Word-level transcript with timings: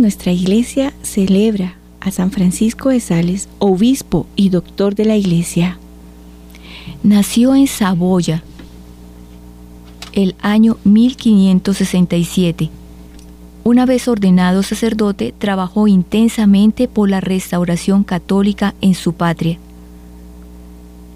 Nuestra 0.00 0.32
iglesia 0.32 0.94
celebra 1.02 1.76
a 2.00 2.10
San 2.10 2.30
Francisco 2.30 2.88
de 2.88 3.00
Sales, 3.00 3.50
obispo 3.58 4.26
y 4.34 4.48
doctor 4.48 4.94
de 4.94 5.04
la 5.04 5.14
iglesia. 5.14 5.78
Nació 7.02 7.54
en 7.54 7.66
Saboya 7.66 8.42
el 10.14 10.36
año 10.40 10.78
1567. 10.84 12.70
Una 13.62 13.84
vez 13.84 14.08
ordenado 14.08 14.62
sacerdote, 14.62 15.34
trabajó 15.36 15.86
intensamente 15.86 16.88
por 16.88 17.10
la 17.10 17.20
restauración 17.20 18.02
católica 18.02 18.74
en 18.80 18.94
su 18.94 19.12
patria. 19.12 19.58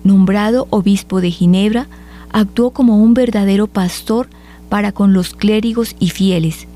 Nombrado 0.04 0.66
obispo 0.68 1.22
de 1.22 1.30
Ginebra, 1.30 1.86
actuó 2.28 2.72
como 2.72 2.98
un 2.98 3.14
verdadero 3.14 3.66
pastor 3.66 4.28
para 4.68 4.92
con 4.92 5.14
los 5.14 5.32
clérigos 5.32 5.96
y 5.98 6.10
fieles, 6.10 6.68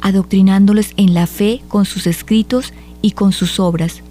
adoctrinándoles 0.00 0.92
en 0.96 1.14
la 1.14 1.26
fe 1.26 1.62
con 1.68 1.84
sus 1.84 2.06
escritos 2.06 2.72
y 3.02 3.12
con 3.12 3.32
sus 3.32 3.60
obras, 3.60 4.02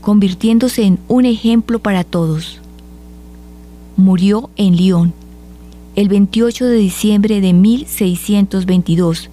convirtiéndose 0.00 0.84
en 0.84 0.98
un 1.08 1.24
ejemplo 1.24 1.78
para 1.78 2.04
todos. 2.04 2.60
Murió 3.96 4.50
en 4.56 4.76
Lyon 4.76 5.12
el 5.96 6.08
28 6.08 6.66
de 6.66 6.76
diciembre 6.76 7.40
de 7.40 7.52
1622, 7.52 9.30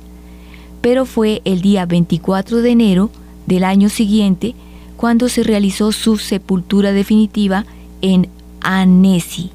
pero 0.81 1.05
fue 1.05 1.41
el 1.45 1.61
día 1.61 1.85
24 1.85 2.61
de 2.61 2.69
enero 2.69 3.09
del 3.47 3.63
año 3.63 3.89
siguiente 3.89 4.53
cuando 4.97 5.29
se 5.29 5.43
realizó 5.43 5.91
su 5.91 6.17
sepultura 6.17 6.91
definitiva 6.91 7.65
en 8.01 8.27
Annecy. 8.61 9.49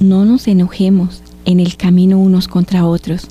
No 0.00 0.24
nos 0.24 0.48
enojemos 0.48 1.22
en 1.44 1.60
el 1.60 1.76
camino 1.76 2.18
unos 2.18 2.48
contra 2.48 2.86
otros. 2.86 3.28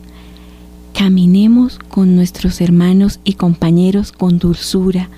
Caminemos 0.94 1.80
con 1.89 2.16
nuestros 2.16 2.61
hermanos 2.61 3.19
y 3.23 3.33
compañeros 3.33 4.11
con 4.11 4.38
dulzura, 4.38 5.09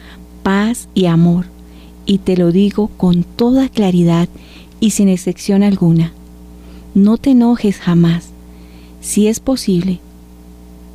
paz 0.41 0.87
y 0.93 1.05
amor. 1.05 1.45
Y 2.05 2.19
te 2.19 2.37
lo 2.37 2.51
digo 2.51 2.87
con 2.95 3.23
toda 3.23 3.67
claridad 3.67 4.29
y 4.79 4.91
sin 4.91 5.09
excepción 5.09 5.63
alguna. 5.63 6.13
No 6.93 7.17
te 7.17 7.31
enojes 7.31 7.77
jamás. 7.77 8.29
Si 9.01 9.27
es 9.27 9.39
posible, 9.39 9.99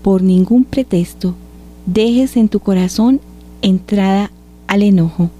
por 0.02 0.22
ningún 0.22 0.64
pretexto, 0.64 1.34
dejes 1.84 2.36
en 2.36 2.48
tu 2.48 2.60
corazón 2.60 3.20
entrada 3.60 4.30
al 4.66 4.82
enojo. 4.82 5.30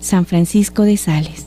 San 0.00 0.26
Francisco 0.26 0.82
de 0.82 0.96
Sales. 0.96 1.46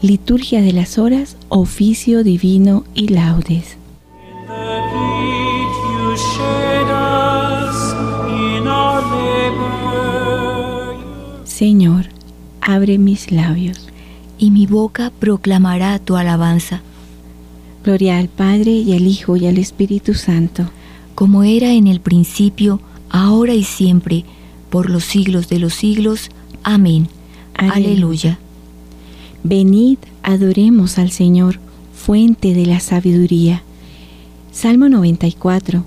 Liturgia 0.00 0.62
de 0.62 0.72
las 0.72 0.96
horas, 0.96 1.36
oficio 1.48 2.22
divino 2.22 2.84
y 2.94 3.08
laudes. 3.08 3.76
Señor, 11.44 12.06
abre 12.60 12.98
mis 12.98 13.32
labios. 13.32 13.88
Y 14.38 14.52
mi 14.52 14.68
boca 14.68 15.10
proclamará 15.18 15.98
tu 15.98 16.14
alabanza. 16.14 16.80
Gloria 17.82 18.18
al 18.18 18.28
Padre 18.28 18.70
y 18.70 18.94
al 18.94 19.04
Hijo 19.04 19.36
y 19.36 19.48
al 19.48 19.58
Espíritu 19.58 20.14
Santo. 20.14 20.70
Como 21.16 21.42
era 21.42 21.72
en 21.72 21.88
el 21.88 22.00
principio, 22.00 22.80
ahora 23.10 23.54
y 23.54 23.64
siempre, 23.64 24.24
por 24.70 24.90
los 24.90 25.02
siglos 25.02 25.48
de 25.48 25.58
los 25.58 25.74
siglos. 25.74 26.30
Amén. 26.62 27.08
Aleluya. 27.56 28.38
Venid, 29.44 29.98
adoremos 30.22 30.98
al 30.98 31.12
Señor, 31.12 31.60
fuente 31.94 32.54
de 32.54 32.66
la 32.66 32.80
sabiduría. 32.80 33.62
Salmo 34.50 34.88
94. 34.88 35.84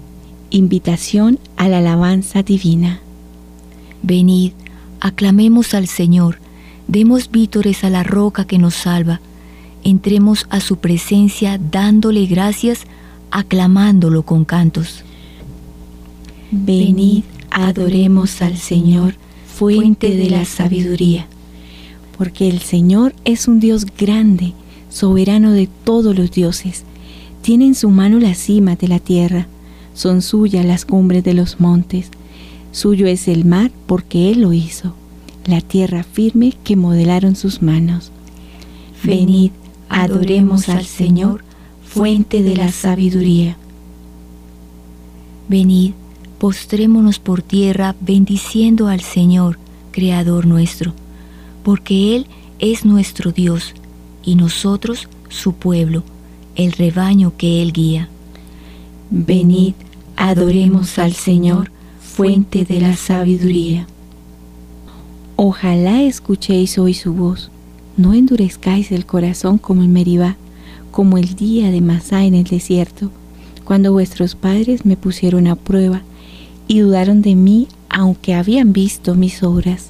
Invitación 0.52 1.38
a 1.58 1.68
la 1.68 1.80
alabanza 1.80 2.44
divina. 2.44 3.02
Venid, 4.04 4.54
aclamemos 5.02 5.74
al 5.74 5.88
Señor, 5.88 6.40
demos 6.88 7.30
vítores 7.30 7.84
a 7.84 7.90
la 7.90 8.04
roca 8.04 8.46
que 8.46 8.58
nos 8.58 8.74
salva, 8.74 9.20
entremos 9.84 10.48
a 10.50 10.62
su 10.62 10.78
presencia 10.78 11.60
dándole 11.60 12.26
gracias, 12.28 12.86
aclamándolo 13.32 14.24
con 14.24 14.46
cantos. 14.46 15.04
Venid, 16.52 17.24
adoremos 17.50 18.42
al 18.42 18.58
Señor, 18.58 19.16
fuente 19.46 20.16
de 20.16 20.30
la 20.30 20.46
sabiduría 20.46 21.28
porque 22.22 22.48
el 22.48 22.60
Señor 22.60 23.16
es 23.26 23.48
un 23.48 23.60
Dios 23.60 23.88
grande, 23.98 24.54
soberano 24.92 25.54
de 25.54 25.68
todos 25.84 26.16
los 26.16 26.30
dioses. 26.30 26.84
Tiene 27.42 27.66
en 27.66 27.74
su 27.74 27.90
mano 27.90 28.20
la 28.20 28.36
cima 28.36 28.76
de 28.76 28.88
la 28.88 29.00
tierra, 29.00 29.48
son 29.96 30.22
suyas 30.22 30.64
las 30.64 30.86
cumbres 30.86 31.24
de 31.24 31.34
los 31.34 31.60
montes. 31.60 32.12
Suyo 32.72 33.08
es 33.08 33.28
el 33.28 33.44
mar 33.44 33.72
porque 33.88 34.30
Él 34.30 34.42
lo 34.42 34.54
hizo, 34.54 34.94
la 35.48 35.62
tierra 35.62 36.04
firme 36.04 36.54
que 36.64 36.76
modelaron 36.76 37.36
sus 37.36 37.64
manos. 37.64 38.12
Venid, 39.04 39.50
adoremos 39.90 40.70
al 40.70 40.86
Señor, 40.86 41.44
fuente 41.84 42.44
de 42.44 42.56
la 42.56 42.72
sabiduría. 42.72 43.58
Venid, 45.50 45.94
postrémonos 46.38 47.18
por 47.18 47.42
tierra 47.42 47.96
bendiciendo 48.00 48.90
al 48.90 49.02
Señor, 49.02 49.58
Creador 49.92 50.46
nuestro 50.46 50.94
porque 51.64 52.16
Él 52.16 52.28
es 52.60 52.86
nuestro 52.86 53.32
Dios 53.32 53.74
y 54.24 54.36
nosotros 54.36 55.08
su 55.30 55.54
pueblo, 55.54 56.04
el 56.56 56.72
rebaño 56.74 57.34
que 57.38 57.62
Él 57.62 57.74
guía. 57.74 58.10
Venid, 59.10 59.74
adoremos 60.16 61.00
al 61.00 61.14
Señor, 61.14 61.72
fuente 62.00 62.66
de 62.66 62.82
la 62.82 62.96
sabiduría. 62.96 63.88
Ojalá 65.36 66.04
escuchéis 66.04 66.78
hoy 66.78 66.94
su 66.94 67.14
voz, 67.14 67.50
no 67.98 68.14
endurezcáis 68.14 68.92
el 68.92 69.06
corazón 69.06 69.58
como 69.58 69.84
en 69.84 69.92
Meribá, 69.92 70.38
como 70.92 71.18
el 71.18 71.36
día 71.36 71.72
de 71.72 71.82
Masá 71.82 72.26
en 72.26 72.36
el 72.36 72.44
desierto, 72.44 73.10
cuando 73.64 73.94
vuestros 73.94 74.36
padres 74.36 74.86
me 74.86 74.98
pusieron 74.98 75.48
a 75.48 75.56
prueba 75.56 76.02
y 76.68 76.80
dudaron 76.80 77.22
de 77.22 77.36
mí 77.36 77.68
aunque 77.90 78.34
habían 78.34 78.74
visto 78.74 79.16
mis 79.16 79.44
obras. 79.44 79.88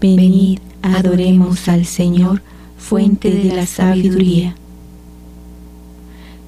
Venid, 0.00 0.58
Adoremos 0.94 1.66
al 1.68 1.84
Señor, 1.84 2.42
fuente 2.78 3.30
de 3.30 3.56
la 3.56 3.66
sabiduría. 3.66 4.54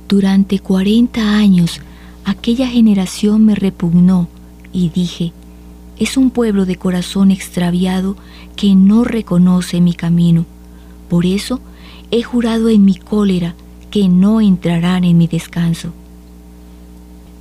Durante 0.09 0.61
cuarenta 0.61 1.37
años 1.37 1.81
aquella 2.25 2.69
generación 2.69 3.45
me 3.45 3.57
repugnó 3.57 4.29
y 4.73 4.91
dije, 4.91 5.33
es 5.99 6.17
un 6.17 6.31
pueblo 6.31 6.67
de 6.67 6.77
corazón 6.77 7.33
extraviado 7.33 8.17
que 8.55 8.77
no 8.77 9.03
reconoce 9.03 9.81
mi 9.81 9.95
camino. 9.95 10.47
Por 11.09 11.27
eso 11.27 11.61
he 12.13 12.23
jurado 12.23 12.69
en 12.69 12.85
mi 12.85 12.95
cólera 12.95 13.57
que 13.91 14.09
no 14.09 14.41
entrarán 14.41 15.03
en 15.03 15.19
mi 15.19 15.27
descanso. 15.27 15.93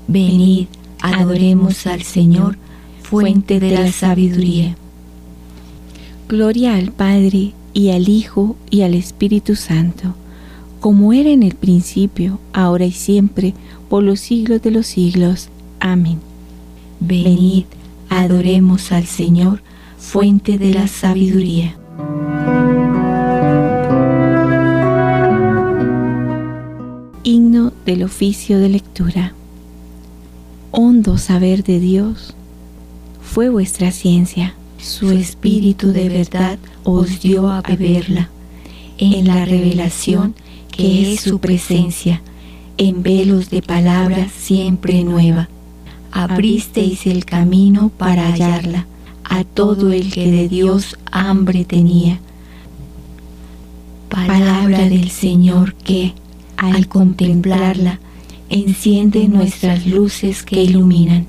Venid, 0.08 0.68
adoremos 1.00 1.86
al 1.86 2.02
Señor, 2.02 2.58
fuente 3.04 3.60
de 3.60 3.72
la 3.72 3.92
sabiduría. 3.92 4.76
Gloria 6.30 6.76
al 6.76 6.92
Padre 6.92 7.54
y 7.74 7.92
al 7.92 8.10
Hijo 8.10 8.58
y 8.70 8.82
al 8.82 8.96
Espíritu 8.96 9.56
Santo, 9.56 10.14
como 10.82 11.14
era 11.14 11.30
en 11.30 11.42
el 11.42 11.56
principio, 11.56 12.42
ahora 12.52 12.84
y 12.84 12.92
siempre, 12.92 13.54
por 13.88 14.04
los 14.04 14.20
siglos 14.20 14.62
de 14.62 14.72
los 14.72 14.88
siglos. 14.88 15.48
Amén. 15.80 16.20
Venid, 17.00 17.64
adoremos 18.10 18.92
al 18.92 19.06
Señor, 19.06 19.62
fuente 19.98 20.58
de 20.58 20.74
la 20.74 20.90
sabiduría. 20.90 21.78
Himno 27.24 27.72
del 27.86 28.04
oficio 28.04 28.60
de 28.60 28.68
lectura. 28.68 29.32
Hondo 30.72 31.18
saber 31.18 31.64
de 31.64 31.80
Dios 31.80 32.36
fue 33.22 33.48
vuestra 33.48 33.92
ciencia 33.92 34.56
su 34.78 35.12
espíritu 35.12 35.92
de 35.92 36.10
verdad 36.10 36.58
os 36.84 37.22
dio 37.22 37.50
a 37.50 37.62
beberla, 37.62 38.30
en 38.98 39.28
la 39.28 39.46
revelación 39.46 40.36
que 40.72 41.14
es 41.14 41.22
su 41.22 41.40
presencia, 41.40 42.22
en 42.78 43.04
velos 43.04 43.50
de 43.50 43.62
palabra 43.62 44.28
siempre 44.30 45.04
nueva. 45.04 45.50
Abristeis 46.12 47.06
el 47.06 47.26
camino 47.26 47.90
para 47.90 48.32
hallarla 48.32 48.86
a 49.24 49.44
todo 49.44 49.92
el 49.92 50.12
que 50.12 50.32
de 50.32 50.48
Dios 50.48 50.98
hambre 51.12 51.66
tenía. 51.66 52.20
Palabra 54.10 54.88
del 54.88 55.10
Señor 55.10 55.74
que, 55.76 56.14
al 56.56 56.88
contemplarla, 56.88 58.00
enciende 58.50 59.28
nuestras 59.28 59.86
luces 59.86 60.44
que 60.44 60.64
iluminan 60.64 61.28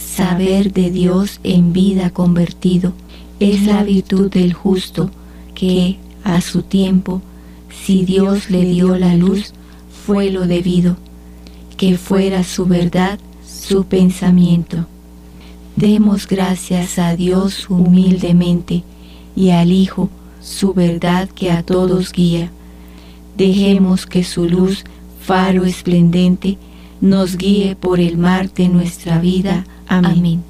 saber 0.00 0.72
de 0.72 0.90
Dios 0.90 1.40
en 1.44 1.72
vida 1.72 2.10
convertido 2.10 2.92
es 3.38 3.62
la 3.62 3.82
virtud 3.84 4.30
del 4.30 4.52
justo 4.52 5.10
que, 5.54 5.98
a 6.24 6.40
su 6.40 6.62
tiempo, 6.62 7.22
si 7.84 8.04
Dios 8.04 8.50
le 8.50 8.64
dio 8.64 8.96
la 8.98 9.14
luz, 9.14 9.52
fue 10.06 10.30
lo 10.30 10.46
debido, 10.46 10.96
que 11.76 11.96
fuera 11.96 12.44
su 12.44 12.66
verdad 12.66 13.18
su 13.70 13.84
pensamiento. 13.84 14.86
Demos 15.76 16.26
gracias 16.26 16.98
a 16.98 17.14
Dios 17.16 17.70
humildemente 17.70 18.82
y 19.36 19.50
al 19.50 19.70
Hijo 19.72 20.10
su 20.42 20.74
verdad 20.74 21.28
que 21.28 21.52
a 21.52 21.62
todos 21.62 22.12
guía. 22.12 22.50
Dejemos 23.36 24.06
que 24.06 24.24
su 24.24 24.46
luz, 24.46 24.84
faro 25.22 25.64
esplendente, 25.64 26.58
nos 27.00 27.36
guíe 27.36 27.76
por 27.76 28.00
el 28.00 28.18
mar 28.18 28.52
de 28.52 28.68
nuestra 28.68 29.18
vida. 29.18 29.64
Amén. 29.90 30.44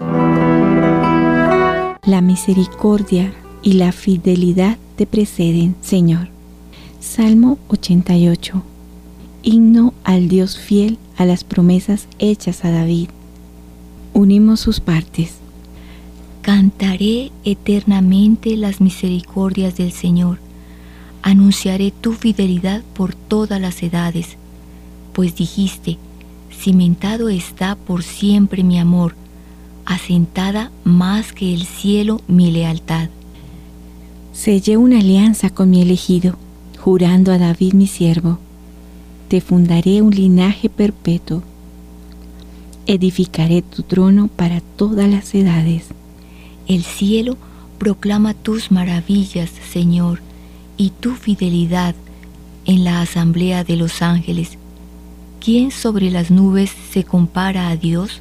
La 2.05 2.21
misericordia 2.21 3.33
y 3.63 3.73
la 3.73 3.91
fidelidad 3.91 4.77
te 4.97 5.07
preceden, 5.07 5.77
Señor. 5.81 6.29
Salmo 7.01 7.59
88. 7.69 8.63
Himno 9.43 9.95
al 10.05 10.29
Dios 10.29 10.59
fiel 10.59 10.99
a 11.17 11.25
las 11.25 11.45
promesas 11.45 12.07
hechas 12.19 12.67
a 12.67 12.71
David. 12.71 13.09
Unimos 14.13 14.61
sus 14.61 14.79
partes. 14.79 15.37
Cantaré 16.43 17.33
eternamente 17.43 18.59
las 18.59 18.83
misericordias 18.83 19.75
del 19.75 19.93
Señor. 19.93 20.39
Anunciaré 21.23 21.93
tu 21.93 22.13
fidelidad 22.13 22.83
por 22.93 23.15
todas 23.15 23.59
las 23.59 23.83
edades, 23.83 24.37
pues 25.15 25.35
dijiste, 25.35 25.97
cimentado 26.53 27.31
está 27.31 27.75
por 27.75 28.03
siempre 28.03 28.63
mi 28.63 28.79
amor, 28.79 29.15
asentada 29.85 30.71
más 30.85 31.33
que 31.33 31.53
el 31.55 31.67
cielo 31.67 32.21
mi 32.29 32.51
lealtad. 32.51 33.09
Sellé 34.33 34.77
una 34.77 35.01
alianza 35.01 35.51
con 35.51 35.71
mi 35.71 35.83
elegido, 35.83 36.37
jurando 36.79 37.33
a 37.33 37.39
David 37.39 37.75
mi 37.75 37.87
siervo. 37.87 38.39
Te 39.29 39.41
fundaré 39.41 40.03
un 40.03 40.11
linaje 40.11 40.69
perpetuo. 40.69 41.43
Edificaré 42.87 43.63
tu 43.63 43.83
trono 43.83 44.29
para 44.29 44.61
todas 44.61 45.09
las 45.09 45.35
edades. 45.35 45.85
El 46.67 46.85
cielo 46.85 47.37
proclama 47.79 48.35
tus 48.35 48.71
maravillas, 48.71 49.51
Señor, 49.73 50.21
y 50.77 50.91
tu 50.91 51.15
fidelidad 51.15 51.95
en 52.65 52.85
la 52.85 53.01
asamblea 53.01 53.65
de 53.65 53.77
los 53.77 54.03
ángeles. 54.03 54.59
¿Quién 55.41 55.71
sobre 55.71 56.11
las 56.11 56.31
nubes 56.31 56.71
se 56.93 57.05
compara 57.05 57.69
a 57.69 57.77
Dios? 57.77 58.21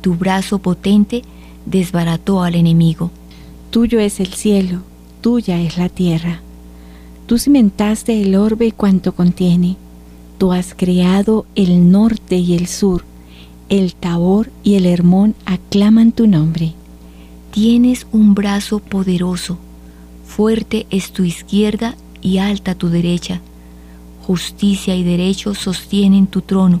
Tu 0.00 0.14
brazo 0.14 0.58
potente 0.58 1.22
desbarató 1.66 2.42
al 2.42 2.54
enemigo. 2.54 3.10
Tuyo 3.70 4.00
es 4.00 4.20
el 4.20 4.32
cielo, 4.34 4.80
tuya 5.20 5.60
es 5.60 5.76
la 5.76 5.88
tierra. 5.88 6.40
Tú 7.26 7.38
cimentaste 7.38 8.22
el 8.22 8.34
orbe 8.34 8.66
y 8.66 8.72
cuanto 8.72 9.12
contiene. 9.12 9.76
Tú 10.38 10.52
has 10.52 10.74
creado 10.74 11.46
el 11.54 11.90
norte 11.90 12.36
y 12.36 12.54
el 12.54 12.66
sur. 12.66 13.04
El 13.68 13.94
Tabor 13.94 14.50
y 14.64 14.74
el 14.74 14.86
Hermón 14.86 15.34
aclaman 15.44 16.12
tu 16.12 16.26
nombre. 16.26 16.72
Tienes 17.52 18.06
un 18.10 18.34
brazo 18.34 18.78
poderoso, 18.78 19.58
fuerte 20.26 20.86
es 20.90 21.12
tu 21.12 21.24
izquierda 21.24 21.94
y 22.22 22.38
alta 22.38 22.74
tu 22.74 22.88
derecha. 22.88 23.40
Justicia 24.26 24.94
y 24.96 25.04
derecho 25.04 25.54
sostienen 25.54 26.26
tu 26.26 26.40
trono. 26.42 26.80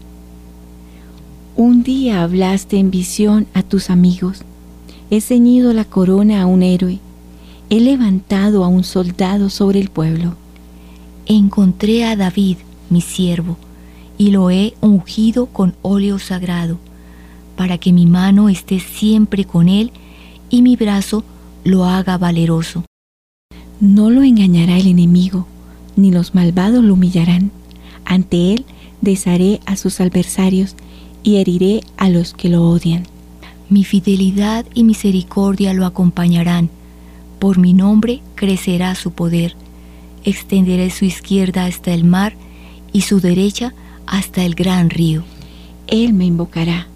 Un 1.63 1.83
día 1.83 2.23
hablaste 2.23 2.77
en 2.77 2.89
visión 2.89 3.45
a 3.53 3.61
tus 3.61 3.91
amigos, 3.91 4.41
he 5.11 5.21
ceñido 5.21 5.73
la 5.73 5.85
corona 5.85 6.41
a 6.41 6.47
un 6.47 6.63
héroe, 6.63 6.97
he 7.69 7.79
levantado 7.79 8.63
a 8.63 8.67
un 8.67 8.83
soldado 8.83 9.51
sobre 9.51 9.79
el 9.79 9.89
pueblo. 9.89 10.33
Encontré 11.27 12.03
a 12.03 12.15
David, 12.15 12.57
mi 12.89 13.01
siervo, 13.01 13.57
y 14.17 14.31
lo 14.31 14.49
he 14.49 14.73
ungido 14.81 15.45
con 15.45 15.75
óleo 15.83 16.17
sagrado, 16.17 16.79
para 17.55 17.77
que 17.77 17.93
mi 17.93 18.07
mano 18.07 18.49
esté 18.49 18.79
siempre 18.79 19.45
con 19.45 19.69
él 19.69 19.91
y 20.49 20.63
mi 20.63 20.75
brazo 20.75 21.23
lo 21.63 21.85
haga 21.85 22.17
valeroso. 22.17 22.85
No 23.79 24.09
lo 24.09 24.23
engañará 24.23 24.79
el 24.79 24.87
enemigo, 24.87 25.45
ni 25.95 26.09
los 26.09 26.33
malvados 26.33 26.83
lo 26.83 26.95
humillarán. 26.95 27.51
Ante 28.03 28.55
él 28.55 28.65
desharé 29.01 29.59
a 29.67 29.75
sus 29.75 30.01
adversarios 30.01 30.75
y 31.23 31.37
heriré 31.37 31.81
a 31.97 32.09
los 32.09 32.33
que 32.33 32.49
lo 32.49 32.67
odian. 32.67 33.03
Mi 33.69 33.83
fidelidad 33.83 34.65
y 34.73 34.83
misericordia 34.83 35.73
lo 35.73 35.85
acompañarán. 35.85 36.69
Por 37.39 37.57
mi 37.57 37.73
nombre 37.73 38.21
crecerá 38.35 38.95
su 38.95 39.11
poder. 39.11 39.55
Extenderé 40.23 40.89
su 40.89 41.05
izquierda 41.05 41.65
hasta 41.65 41.93
el 41.93 42.03
mar 42.03 42.33
y 42.91 43.01
su 43.01 43.19
derecha 43.19 43.73
hasta 44.05 44.43
el 44.43 44.55
gran 44.55 44.89
río. 44.89 45.23
Él 45.87 46.13
me 46.13 46.25
invocará. 46.25 46.87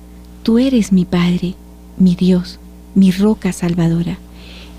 Tú 0.44 0.60
eres 0.60 0.92
mi 0.92 1.06
Padre, 1.06 1.56
mi 1.98 2.16
Dios 2.16 2.60
mi 2.96 3.12
roca 3.12 3.52
salvadora, 3.52 4.18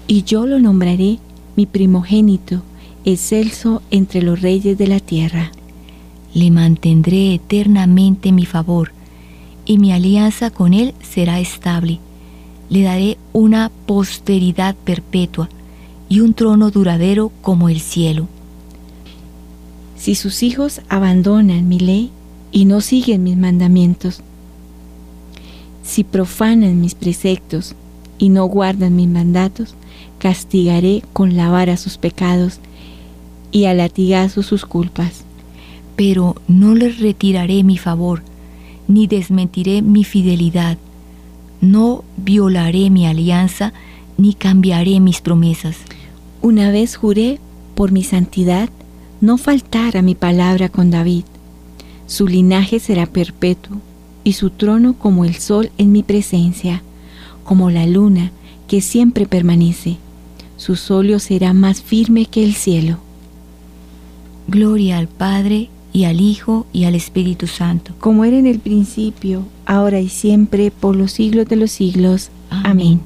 y 0.09 0.25
yo 0.25 0.47
lo 0.47 0.59
nombraré 0.59 1.19
mi 1.55 1.67
primogénito, 1.67 2.63
excelso 3.05 3.83
entre 3.91 4.23
los 4.23 4.41
reyes 4.41 4.77
de 4.79 4.89
la 4.89 5.01
tierra. 5.01 5.53
Le 6.35 6.51
mantendré 6.51 7.35
eternamente 7.35 8.33
mi 8.33 8.47
favor, 8.47 8.93
y 9.67 9.79
mi 9.79 9.93
alianza 9.93 10.51
con 10.51 10.73
él 10.73 10.95
será 11.03 11.41
estable. 11.41 11.99
Le 12.71 12.83
daré 12.83 13.19
una 13.33 13.71
posteridad 13.87 14.75
perpetua 14.75 15.49
y 16.09 16.21
un 16.21 16.35
trono 16.35 16.71
duradero 16.71 17.33
como 17.43 17.69
el 17.69 17.81
cielo. 17.81 18.29
Si 19.97 20.15
sus 20.15 20.43
hijos 20.43 20.81
abandonan 20.89 21.69
mi 21.69 21.81
ley 21.81 22.11
y 22.53 22.65
no 22.65 22.81
siguen 22.81 23.25
mis 23.25 23.37
mandamientos, 23.37 24.23
si 25.83 26.05
profanan 26.05 26.81
mis 26.81 26.95
preceptos 26.95 27.75
y 28.19 28.29
no 28.29 28.47
guardan 28.47 28.97
mis 28.97 29.09
mandatos, 29.09 29.75
castigaré 30.19 31.03
con 31.13 31.37
la 31.37 31.51
vara 31.51 31.77
sus 31.77 31.99
pecados 31.99 32.61
y 33.53 33.67
a 33.67 33.75
latigazo 33.75 34.43
sus 34.43 34.65
culpas. 34.65 35.25
Pero 35.97 36.37
no 36.47 36.75
les 36.75 36.99
retiraré 36.99 37.63
mi 37.63 37.79
favor, 37.79 38.23
ni 38.89 39.07
desmentiré 39.07 39.83
mi 39.83 40.05
fidelidad. 40.05 40.79
No 41.61 42.05
violaré 42.17 42.91
mi 42.91 43.07
alianza, 43.07 43.73
ni 44.19 44.35
cambiaré 44.35 45.01
mis 45.01 45.21
promesas. 45.21 45.77
Una 46.43 46.71
vez 46.71 46.97
juré 46.97 47.41
por 47.75 47.93
mi 47.93 48.05
santidad 48.05 48.69
no 49.21 49.39
faltar 49.39 49.97
a 49.97 50.03
mi 50.03 50.15
palabra 50.15 50.69
con 50.69 50.91
David. 50.91 51.25
Su 52.07 52.27
linaje 52.27 52.79
será 52.79 53.07
perpetuo 53.07 53.79
y 54.25 54.35
su 54.35 54.51
trono 54.51 54.95
como 54.95 55.25
el 55.25 55.35
sol 55.35 55.71
en 55.79 55.93
mi 55.93 56.03
presencia 56.03 56.83
como 57.47 57.71
la 57.71 57.87
luna 57.87 58.33
que 58.67 58.81
siempre 58.81 59.27
permanece. 59.27 59.97
Su 60.57 60.75
solio 60.77 61.21
será 61.21 61.53
más 61.53 61.81
firme 61.81 62.27
que 62.27 62.45
el 62.45 62.55
cielo. 62.55 62.99
Gloria 64.49 64.99
al 64.99 65.07
Padre 65.07 65.71
y 65.97 66.05
al 66.05 66.21
Hijo 66.21 66.67
y 66.75 66.85
al 66.85 66.95
Espíritu 66.95 67.47
Santo. 67.47 67.95
Como 68.01 68.27
era 68.27 68.37
en 68.37 68.47
el 68.47 68.59
principio, 68.59 69.47
ahora 69.65 69.99
y 69.99 70.11
siempre, 70.11 70.71
por 70.71 70.95
los 70.95 71.13
siglos 71.13 71.49
de 71.49 71.57
los 71.57 71.71
siglos. 71.71 72.29
Amén. 72.51 73.01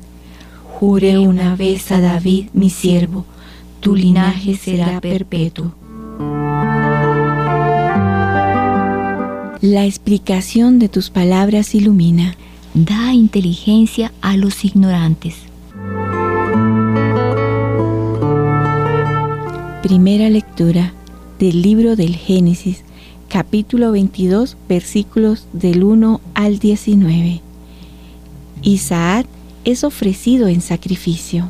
Juré 0.64 1.16
una 1.16 1.54
vez 1.54 1.92
a 1.92 2.00
David, 2.00 2.46
mi 2.52 2.68
siervo, 2.68 3.26
tu 3.78 3.94
linaje 3.94 4.56
será 4.56 5.00
perpetuo. 5.00 5.72
La 9.60 9.86
explicación 9.86 10.80
de 10.80 10.88
tus 10.88 11.10
palabras 11.10 11.76
ilumina. 11.76 12.34
Da 12.74 13.14
inteligencia 13.14 14.12
a 14.20 14.36
los 14.36 14.64
ignorantes. 14.64 15.36
Primera 19.82 20.28
lectura 20.28 20.92
del 21.40 21.62
libro 21.62 21.96
del 21.96 22.16
Génesis, 22.16 22.84
capítulo 23.30 23.92
22, 23.92 24.58
versículos 24.68 25.46
del 25.54 25.82
1 25.84 26.20
al 26.34 26.58
19. 26.58 27.40
Isaac 28.60 29.26
es 29.64 29.82
ofrecido 29.82 30.48
en 30.48 30.60
sacrificio. 30.60 31.48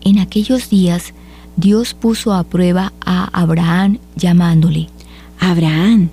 En 0.00 0.20
aquellos 0.20 0.70
días, 0.70 1.12
Dios 1.56 1.92
puso 1.92 2.32
a 2.32 2.44
prueba 2.44 2.92
a 3.04 3.24
Abraham 3.32 3.98
llamándole. 4.14 4.86
Abraham. 5.40 6.10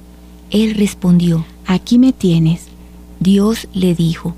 Él 0.50 0.73
respondió, 0.73 1.45
Aquí 1.67 2.00
me 2.00 2.13
tienes. 2.13 2.63
Dios 3.19 3.67
le 3.75 3.93
dijo, 3.93 4.33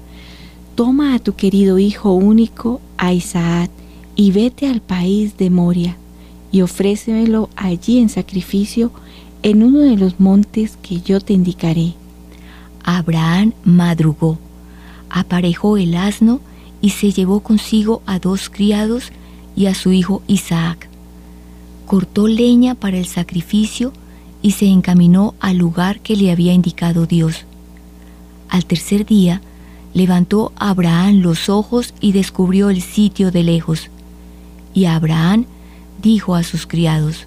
Toma 0.75 1.15
a 1.15 1.19
tu 1.19 1.33
querido 1.33 1.79
hijo 1.79 2.11
único, 2.11 2.81
a 2.97 3.13
Isaac, 3.13 3.71
y 4.17 4.31
vete 4.31 4.67
al 4.67 4.81
país 4.81 5.37
de 5.37 5.49
Moria, 5.49 5.97
y 6.53 6.61
ofrécemelo 6.61 7.49
allí 7.55 7.97
en 7.97 8.09
sacrificio 8.09 8.91
en 9.41 9.63
uno 9.63 9.79
de 9.79 9.97
los 9.97 10.19
montes 10.19 10.77
que 10.81 11.01
yo 11.01 11.19
te 11.19 11.33
indicaré. 11.33 11.95
Abraham 12.83 13.53
madrugó, 13.65 14.37
aparejó 15.09 15.77
el 15.77 15.95
asno 15.95 16.41
y 16.79 16.91
se 16.91 17.11
llevó 17.11 17.39
consigo 17.39 18.03
a 18.05 18.19
dos 18.19 18.51
criados 18.51 19.11
y 19.55 19.65
a 19.65 19.73
su 19.73 19.93
hijo 19.93 20.21
Isaac. 20.27 20.89
Cortó 21.87 22.27
leña 22.27 22.75
para 22.75 22.97
el 22.97 23.07
sacrificio 23.07 23.91
y 24.43 24.51
se 24.51 24.67
encaminó 24.67 25.33
al 25.39 25.57
lugar 25.57 26.01
que 26.01 26.15
le 26.15 26.31
había 26.31 26.53
indicado 26.53 27.07
Dios. 27.07 27.45
Al 28.47 28.65
tercer 28.65 29.07
día, 29.07 29.41
levantó 29.95 30.51
Abraham 30.57 31.21
los 31.21 31.49
ojos 31.49 31.95
y 31.99 32.11
descubrió 32.11 32.69
el 32.69 32.83
sitio 32.83 33.31
de 33.31 33.41
lejos. 33.41 33.89
Y 34.75 34.85
Abraham 34.85 35.47
dijo 36.03 36.35
a 36.35 36.43
sus 36.43 36.67
criados, 36.67 37.25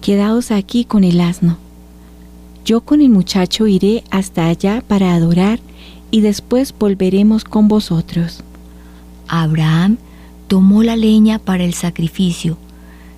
Quedaos 0.00 0.50
aquí 0.50 0.84
con 0.84 1.04
el 1.04 1.20
asno. 1.20 1.58
Yo 2.64 2.80
con 2.80 3.00
el 3.00 3.10
muchacho 3.10 3.66
iré 3.66 4.04
hasta 4.10 4.46
allá 4.46 4.82
para 4.86 5.14
adorar 5.14 5.60
y 6.10 6.20
después 6.20 6.74
volveremos 6.78 7.44
con 7.44 7.68
vosotros. 7.68 8.42
Abraham 9.28 9.98
tomó 10.48 10.82
la 10.82 10.96
leña 10.96 11.38
para 11.38 11.64
el 11.64 11.74
sacrificio, 11.74 12.56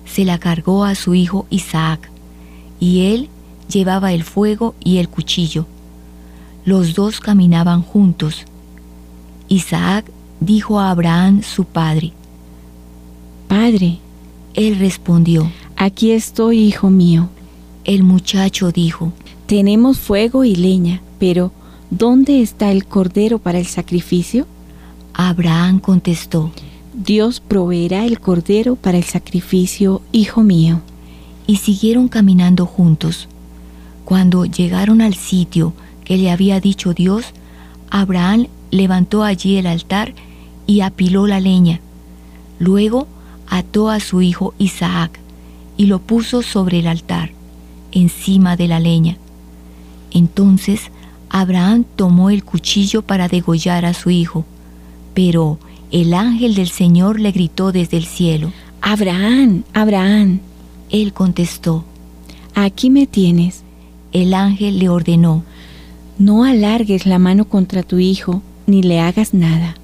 se 0.05 0.25
la 0.25 0.37
cargó 0.37 0.83
a 0.83 0.95
su 0.95 1.13
hijo 1.13 1.45
Isaac, 1.49 2.09
y 2.79 3.13
él 3.13 3.29
llevaba 3.69 4.13
el 4.13 4.23
fuego 4.23 4.75
y 4.83 4.97
el 4.97 5.09
cuchillo. 5.09 5.65
Los 6.63 6.95
dos 6.95 7.19
caminaban 7.19 7.81
juntos. 7.81 8.45
Isaac 9.47 10.05
dijo 10.39 10.79
a 10.79 10.89
Abraham 10.91 11.43
su 11.43 11.65
padre, 11.65 12.13
Padre, 13.47 13.99
él 14.55 14.79
respondió, 14.79 15.51
Aquí 15.75 16.11
estoy, 16.11 16.59
hijo 16.59 16.89
mío. 16.89 17.29
El 17.83 18.03
muchacho 18.03 18.71
dijo, 18.71 19.11
Tenemos 19.45 19.99
fuego 19.99 20.43
y 20.43 20.55
leña, 20.55 21.01
pero 21.19 21.51
¿dónde 21.89 22.41
está 22.41 22.71
el 22.71 22.85
cordero 22.85 23.39
para 23.39 23.59
el 23.59 23.65
sacrificio? 23.65 24.47
Abraham 25.13 25.79
contestó, 25.79 26.51
Dios 26.93 27.41
proveerá 27.41 28.05
el 28.05 28.19
cordero 28.19 28.75
para 28.75 28.97
el 28.97 29.03
sacrificio, 29.03 30.01
hijo 30.11 30.43
mío. 30.43 30.81
Y 31.47 31.57
siguieron 31.57 32.07
caminando 32.07 32.65
juntos. 32.65 33.27
Cuando 34.05 34.45
llegaron 34.45 35.01
al 35.01 35.13
sitio 35.15 35.73
que 36.05 36.17
le 36.17 36.31
había 36.31 36.59
dicho 36.59 36.93
Dios, 36.93 37.25
Abraham 37.89 38.47
levantó 38.71 39.23
allí 39.23 39.57
el 39.57 39.67
altar 39.67 40.13
y 40.65 40.81
apiló 40.81 41.27
la 41.27 41.39
leña. 41.39 41.81
Luego 42.59 43.07
ató 43.47 43.89
a 43.89 43.99
su 43.99 44.21
hijo 44.21 44.53
Isaac 44.57 45.19
y 45.77 45.85
lo 45.87 45.99
puso 45.99 46.41
sobre 46.41 46.79
el 46.79 46.87
altar, 46.87 47.31
encima 47.91 48.55
de 48.55 48.67
la 48.67 48.79
leña. 48.79 49.17
Entonces 50.11 50.91
Abraham 51.29 51.85
tomó 51.95 52.29
el 52.29 52.43
cuchillo 52.43 53.01
para 53.01 53.27
degollar 53.27 53.85
a 53.85 53.93
su 53.93 54.09
hijo, 54.09 54.45
pero 55.13 55.59
el 55.91 56.13
ángel 56.13 56.55
del 56.55 56.69
Señor 56.69 57.19
le 57.19 57.31
gritó 57.31 57.71
desde 57.71 57.97
el 57.97 58.05
cielo, 58.05 58.51
Abraham, 58.81 59.63
Abraham. 59.73 60.39
Él 60.91 61.11
contestó, 61.13 61.83
Aquí 62.53 62.89
me 62.89 63.07
tienes. 63.07 63.63
El 64.11 64.33
ángel 64.33 64.79
le 64.79 64.89
ordenó, 64.89 65.43
No 66.17 66.45
alargues 66.45 67.05
la 67.05 67.19
mano 67.19 67.45
contra 67.45 67.83
tu 67.83 67.99
hijo, 67.99 68.41
ni 68.67 68.81
le 68.81 68.99
hagas 69.01 69.33
nada. 69.33 69.75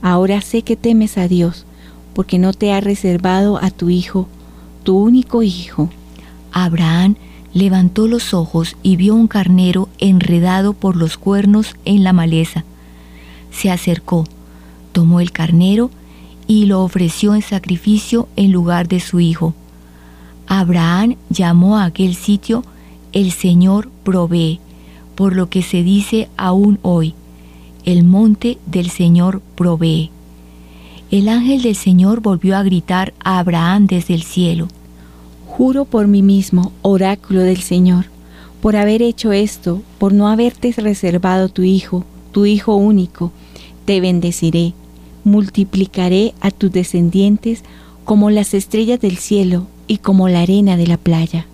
Ahora 0.00 0.40
sé 0.40 0.62
que 0.62 0.76
temes 0.76 1.18
a 1.18 1.28
Dios, 1.28 1.66
porque 2.14 2.38
no 2.38 2.52
te 2.52 2.72
ha 2.72 2.80
reservado 2.80 3.62
a 3.62 3.70
tu 3.70 3.90
hijo, 3.90 4.28
tu 4.82 4.98
único 4.98 5.42
hijo. 5.42 5.90
Abraham 6.52 7.16
levantó 7.52 8.06
los 8.06 8.34
ojos 8.34 8.76
y 8.82 8.96
vio 8.96 9.14
un 9.14 9.26
carnero 9.26 9.88
enredado 9.98 10.72
por 10.72 10.96
los 10.96 11.16
cuernos 11.16 11.76
en 11.84 12.04
la 12.04 12.12
maleza. 12.12 12.64
Se 13.50 13.70
acercó, 13.70 14.24
tomó 14.92 15.20
el 15.20 15.32
carnero 15.32 15.90
y 16.46 16.66
lo 16.66 16.82
ofreció 16.82 17.34
en 17.34 17.42
sacrificio 17.42 18.28
en 18.36 18.52
lugar 18.52 18.88
de 18.88 19.00
su 19.00 19.20
hijo. 19.20 19.54
Abraham 20.46 21.16
llamó 21.28 21.78
a 21.78 21.84
aquel 21.84 22.14
sitio 22.14 22.64
el 23.12 23.32
Señor 23.32 23.90
provee, 24.04 24.60
por 25.14 25.34
lo 25.34 25.48
que 25.48 25.62
se 25.62 25.82
dice 25.82 26.28
aún 26.36 26.78
hoy, 26.82 27.14
el 27.84 28.04
monte 28.04 28.58
del 28.66 28.90
Señor 28.90 29.42
provee. 29.54 30.10
El 31.10 31.28
ángel 31.28 31.62
del 31.62 31.74
Señor 31.74 32.20
volvió 32.20 32.56
a 32.56 32.62
gritar 32.62 33.14
a 33.18 33.40
Abraham 33.40 33.88
desde 33.88 34.14
el 34.14 34.22
cielo. 34.22 34.68
Juro 35.48 35.84
por 35.84 36.06
mí 36.06 36.22
mismo, 36.22 36.70
oráculo 36.82 37.40
del 37.40 37.62
Señor, 37.62 38.04
por 38.62 38.76
haber 38.76 39.02
hecho 39.02 39.32
esto, 39.32 39.82
por 39.98 40.12
no 40.12 40.28
haberte 40.28 40.72
reservado 40.76 41.48
tu 41.48 41.62
hijo, 41.62 42.04
tu 42.30 42.46
hijo 42.46 42.76
único, 42.76 43.32
te 43.86 44.00
bendeciré, 44.00 44.72
multiplicaré 45.24 46.32
a 46.40 46.52
tus 46.52 46.70
descendientes 46.70 47.64
como 48.04 48.30
las 48.30 48.54
estrellas 48.54 49.00
del 49.00 49.16
cielo 49.16 49.66
y 49.88 49.98
como 49.98 50.28
la 50.28 50.42
arena 50.42 50.76
de 50.76 50.86
la 50.86 50.96
playa. 50.96 51.44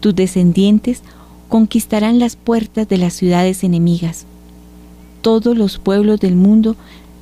Tus 0.00 0.14
descendientes 0.14 1.00
conquistarán 1.48 2.18
las 2.18 2.36
puertas 2.36 2.86
de 2.86 2.98
las 2.98 3.14
ciudades 3.14 3.64
enemigas. 3.64 4.26
Todos 5.22 5.56
los 5.56 5.78
pueblos 5.78 6.20
del 6.20 6.36
mundo 6.36 6.76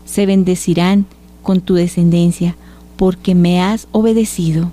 se 0.06 0.26
bendecirán 0.26 1.06
con 1.48 1.62
tu 1.62 1.76
descendencia, 1.76 2.56
porque 2.98 3.34
me 3.34 3.62
has 3.62 3.88
obedecido. 3.92 4.70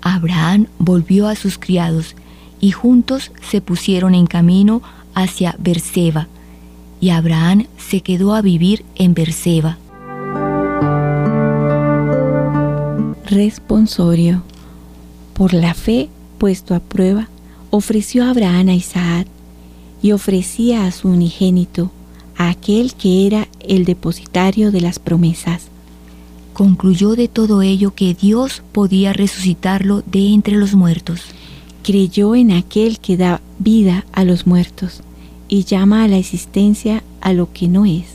Abraham 0.00 0.66
volvió 0.78 1.28
a 1.28 1.34
sus 1.34 1.58
criados, 1.58 2.16
y 2.60 2.70
juntos 2.70 3.30
se 3.46 3.60
pusieron 3.60 4.14
en 4.14 4.26
camino 4.26 4.80
hacia 5.12 5.54
Berseba, 5.58 6.26
y 6.98 7.10
Abraham 7.10 7.66
se 7.76 8.00
quedó 8.00 8.34
a 8.34 8.40
vivir 8.40 8.86
en 8.94 9.12
Berseba. 9.12 9.76
Responsorio. 13.26 14.42
Por 15.34 15.52
la 15.52 15.74
fe 15.74 16.08
puesto 16.38 16.74
a 16.74 16.80
prueba, 16.80 17.28
ofreció 17.68 18.24
Abraham 18.24 18.70
a 18.70 18.74
Isaac 18.74 19.26
y 20.00 20.12
ofrecía 20.12 20.86
a 20.86 20.90
su 20.90 21.08
unigénito, 21.08 21.90
a 22.38 22.48
aquel 22.48 22.94
que 22.94 23.26
era 23.26 23.46
el 23.60 23.84
depositario 23.84 24.70
de 24.70 24.80
las 24.80 24.98
promesas. 24.98 25.68
Concluyó 26.58 27.14
de 27.14 27.28
todo 27.28 27.62
ello 27.62 27.94
que 27.94 28.14
Dios 28.14 28.64
podía 28.72 29.12
resucitarlo 29.12 30.02
de 30.02 30.34
entre 30.34 30.56
los 30.56 30.74
muertos. 30.74 31.20
Creyó 31.84 32.34
en 32.34 32.50
aquel 32.50 32.98
que 32.98 33.16
da 33.16 33.40
vida 33.60 34.04
a 34.10 34.24
los 34.24 34.44
muertos 34.44 35.02
y 35.46 35.62
llama 35.62 36.02
a 36.02 36.08
la 36.08 36.16
existencia 36.16 37.04
a 37.20 37.32
lo 37.32 37.52
que 37.52 37.68
no 37.68 37.86
es. 37.86 38.06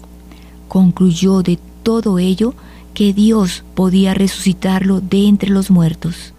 Concluyó 0.68 1.42
de 1.42 1.58
todo 1.84 2.20
ello 2.20 2.54
que 2.94 3.14
Dios 3.14 3.64
podía 3.76 4.14
resucitarlo 4.14 5.00
de 5.00 5.26
entre 5.26 5.50
los 5.50 5.72
muertos. 5.72 6.34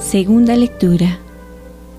Segunda 0.00 0.56
lectura 0.56 1.18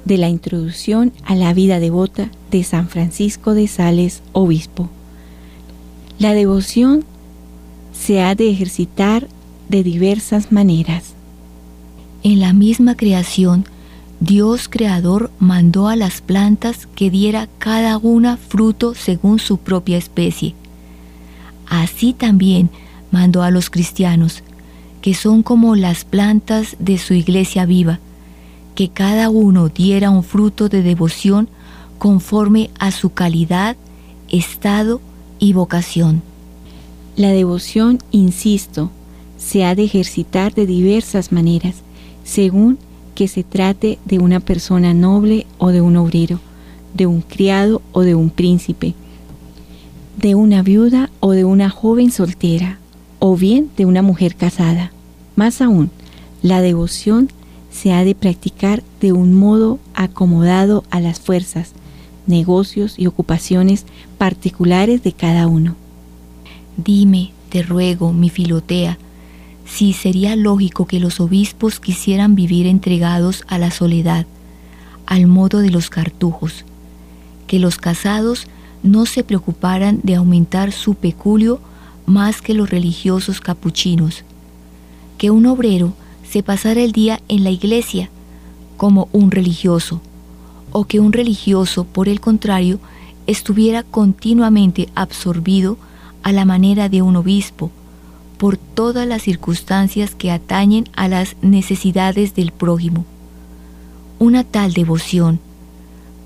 de 0.05 0.17
la 0.17 0.29
introducción 0.29 1.11
a 1.25 1.35
la 1.35 1.53
vida 1.53 1.79
devota 1.79 2.29
de 2.51 2.63
San 2.63 2.87
Francisco 2.87 3.53
de 3.53 3.67
Sales, 3.67 4.21
obispo. 4.31 4.89
La 6.19 6.33
devoción 6.33 7.03
se 7.93 8.21
ha 8.21 8.35
de 8.35 8.49
ejercitar 8.49 9.27
de 9.67 9.83
diversas 9.83 10.51
maneras. 10.51 11.13
En 12.23 12.39
la 12.39 12.53
misma 12.53 12.95
creación, 12.95 13.65
Dios 14.19 14.69
Creador 14.69 15.31
mandó 15.39 15.87
a 15.89 15.95
las 15.95 16.21
plantas 16.21 16.87
que 16.95 17.09
diera 17.09 17.49
cada 17.57 17.97
una 17.97 18.37
fruto 18.37 18.95
según 18.95 19.39
su 19.39 19.57
propia 19.57 19.97
especie. 19.97 20.55
Así 21.67 22.13
también 22.13 22.69
mandó 23.11 23.43
a 23.43 23.51
los 23.51 23.69
cristianos 23.69 24.43
que 25.01 25.13
son 25.13 25.43
como 25.43 25.75
las 25.75 26.03
plantas 26.03 26.75
de 26.79 26.97
su 26.97 27.13
iglesia 27.13 27.67
viva, 27.67 27.99
que 28.75 28.89
cada 28.89 29.29
uno 29.29 29.69
diera 29.69 30.11
un 30.11 30.23
fruto 30.23 30.69
de 30.69 30.83
devoción 30.83 31.47
conforme 31.97 32.69
a 32.77 32.91
su 32.91 33.13
calidad, 33.13 33.77
estado 34.29 35.01
y 35.39 35.53
vocación. 35.53 36.21
La 37.15 37.29
devoción, 37.29 37.99
insisto, 38.11 38.91
se 39.37 39.63
ha 39.63 39.75
de 39.75 39.85
ejercitar 39.85 40.53
de 40.53 40.65
diversas 40.65 41.31
maneras, 41.31 41.75
según 42.25 42.77
que 43.15 43.29
se 43.29 43.43
trate 43.43 43.97
de 44.03 44.19
una 44.19 44.41
persona 44.41 44.93
noble 44.93 45.47
o 45.57 45.69
de 45.69 45.79
un 45.79 45.95
obrero, 45.95 46.39
de 46.93 47.05
un 47.05 47.21
criado 47.21 47.81
o 47.93 48.01
de 48.01 48.15
un 48.15 48.29
príncipe, 48.29 48.93
de 50.17 50.35
una 50.35 50.61
viuda 50.61 51.09
o 51.21 51.31
de 51.31 51.45
una 51.45 51.69
joven 51.69 52.11
soltera, 52.11 52.79
o 53.19 53.37
bien 53.37 53.69
de 53.77 53.85
una 53.85 54.01
mujer 54.01 54.35
casada. 54.35 54.91
Más 55.37 55.61
aún, 55.61 55.89
la 56.41 56.61
devoción 56.61 57.29
se 57.75 57.91
ha 57.91 58.05
de 58.05 58.15
practicar 58.15 58.83
de 59.01 59.11
un 59.11 59.33
modo 59.33 59.79
acomodado 59.93 60.85
a 60.91 61.01
las 61.01 61.19
fuerzas, 61.19 61.73
negocios 62.25 62.97
y 62.97 63.05
ocupaciones 63.05 63.85
particulares 64.17 65.03
de 65.03 65.11
cada 65.11 65.47
uno. 65.47 65.75
Dime, 66.77 67.33
te 67.49 67.63
ruego, 67.63 68.13
mi 68.13 68.29
filotea, 68.29 68.97
si 69.65 69.91
sería 69.91 70.37
lógico 70.37 70.87
que 70.87 71.01
los 71.01 71.19
obispos 71.19 71.81
quisieran 71.81 72.33
vivir 72.35 72.65
entregados 72.65 73.43
a 73.47 73.57
la 73.57 73.71
soledad, 73.71 74.25
al 75.05 75.27
modo 75.27 75.59
de 75.59 75.69
los 75.69 75.89
cartujos, 75.89 76.63
que 77.45 77.59
los 77.59 77.77
casados 77.77 78.47
no 78.83 79.05
se 79.05 79.23
preocuparan 79.23 79.99
de 80.01 80.15
aumentar 80.15 80.71
su 80.71 80.95
peculio 80.95 81.59
más 82.05 82.41
que 82.41 82.53
los 82.53 82.69
religiosos 82.69 83.41
capuchinos, 83.41 84.23
que 85.17 85.29
un 85.29 85.45
obrero 85.45 85.93
se 86.35 86.43
pasara 86.43 86.81
el 86.81 86.91
día 86.91 87.21
en 87.29 87.45
la 87.45 87.49
iglesia 87.49 88.09
como 88.75 89.07
un 89.13 89.31
religioso, 89.31 90.01
o 90.73 90.83
que 90.83 90.99
un 90.99 91.13
religioso, 91.13 91.85
por 91.85 92.09
el 92.09 92.19
contrario, 92.19 92.81
estuviera 93.25 93.83
continuamente 93.83 94.89
absorbido 94.95 95.77
a 96.23 96.33
la 96.33 96.43
manera 96.43 96.89
de 96.89 97.01
un 97.01 97.15
obispo, 97.15 97.71
por 98.37 98.57
todas 98.57 99.07
las 99.07 99.21
circunstancias 99.21 100.13
que 100.13 100.29
atañen 100.29 100.89
a 100.97 101.07
las 101.07 101.37
necesidades 101.41 102.35
del 102.35 102.51
prójimo. 102.51 103.05
Una 104.19 104.43
tal 104.43 104.73
devoción, 104.73 105.39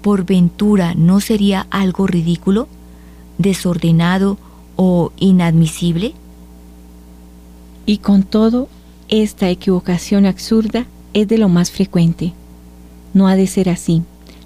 por 0.01 0.25
ventura, 0.25 0.95
no 0.95 1.19
sería 1.19 1.67
algo 1.69 2.07
ridículo, 2.07 2.67
desordenado 3.37 4.39
o 4.75 5.11
inadmisible? 5.19 6.15
Y 7.85 7.99
con 7.99 8.23
todo, 8.23 8.69
esta 9.09 9.49
equivocación 9.49 10.25
absurda 10.25 10.85
es 11.13 11.27
de 11.27 11.37
lo 11.37 11.49
más 11.49 11.71
frecuente. 11.71 12.33
No 13.13 13.27
ha 13.27 13.35
de 13.35 13.47
ser 13.47 13.69
así. 13.69 14.03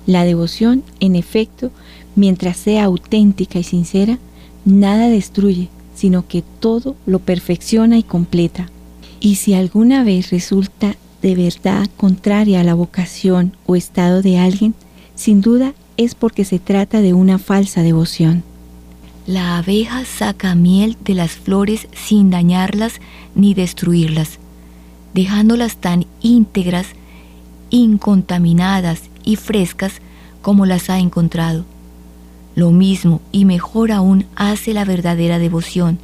La 0.08 0.24
devoción, 0.24 0.84
en 1.00 1.16
efecto, 1.16 1.72
mientras 2.16 2.58
sea 2.58 2.86
auténtica 2.86 3.60
y 3.60 3.64
sincera, 3.64 4.20
nada 4.66 5.10
destruye, 5.10 5.70
sino 5.96 6.28
que 6.28 6.44
todo 6.60 6.96
lo 7.06 7.20
perfecciona 7.20 7.98
y 7.98 8.04
completa. 8.04 8.70
Y 9.20 9.36
si 9.36 9.54
alguna 9.54 10.04
vez 10.04 10.32
resulta 10.32 10.96
de 11.22 11.36
verdad 11.36 11.90
contraria 11.96 12.62
a 12.62 12.64
la 12.64 12.74
vocación 12.74 13.56
o 13.66 13.76
estado 13.76 14.22
de 14.22 14.38
alguien, 14.38 14.76
sin 15.16 15.42
duda 15.42 15.74
es 15.98 16.16
porque 16.16 16.44
se 16.44 16.60
trata 16.60 17.02
de 17.02 17.14
una 17.14 17.38
falsa 17.38 17.82
devoción. 17.82 18.44
La 19.26 19.58
abeja 19.58 20.04
saca 20.04 20.54
miel 20.56 20.98
de 21.06 21.14
las 21.14 21.32
flores 21.32 21.88
sin 21.94 22.30
dañarlas 22.30 23.00
ni 23.36 23.54
destruirlas, 23.54 24.40
dejándolas 25.14 25.78
tan 25.78 26.06
íntegras, 26.22 26.88
incontaminadas 27.70 29.04
y 29.24 29.36
frescas 29.36 29.94
como 30.42 30.66
las 30.66 30.90
ha 30.90 31.00
encontrado. 31.00 31.66
Lo 32.56 32.72
mismo 32.72 33.22
y 33.32 33.46
mejor 33.46 33.92
aún 33.92 34.26
hace 34.36 34.74
la 34.74 34.86
verdadera 34.86 35.40
devoción. 35.40 35.98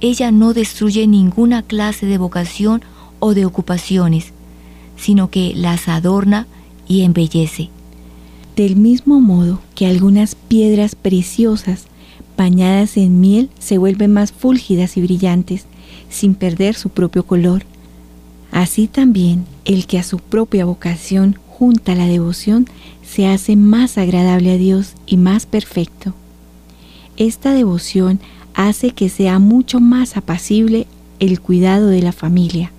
Ella 0.00 0.32
no 0.32 0.54
destruye 0.54 1.06
ninguna 1.06 1.62
clase 1.62 2.06
de 2.06 2.18
vocación 2.18 2.82
o 3.20 3.34
de 3.34 3.44
ocupaciones, 3.44 4.32
sino 4.96 5.30
que 5.30 5.52
las 5.54 5.88
adorna 5.88 6.46
y 6.88 7.02
embellece. 7.02 7.68
Del 8.56 8.76
mismo 8.76 9.20
modo 9.20 9.60
que 9.74 9.86
algunas 9.86 10.34
piedras 10.34 10.94
preciosas 10.94 11.84
bañadas 12.36 12.96
en 12.96 13.20
miel 13.20 13.50
se 13.58 13.78
vuelven 13.78 14.12
más 14.12 14.32
fúlgidas 14.32 14.96
y 14.96 15.02
brillantes, 15.02 15.66
sin 16.08 16.34
perder 16.34 16.74
su 16.74 16.88
propio 16.88 17.24
color. 17.24 17.64
Así 18.50 18.88
también 18.88 19.46
el 19.64 19.86
que 19.86 19.98
a 19.98 20.02
su 20.02 20.18
propia 20.18 20.64
vocación 20.64 21.38
junta 21.48 21.94
la 21.94 22.06
devoción 22.06 22.66
se 23.02 23.26
hace 23.26 23.56
más 23.56 23.98
agradable 23.98 24.52
a 24.52 24.56
Dios 24.56 24.94
y 25.06 25.16
más 25.16 25.46
perfecto. 25.46 26.14
Esta 27.16 27.52
devoción 27.52 28.20
hace 28.54 28.90
que 28.90 29.08
sea 29.08 29.38
mucho 29.38 29.80
más 29.80 30.16
apacible 30.16 30.86
el 31.18 31.40
cuidado 31.40 31.88
de 31.88 32.02
la 32.02 32.12
familia, 32.12 32.72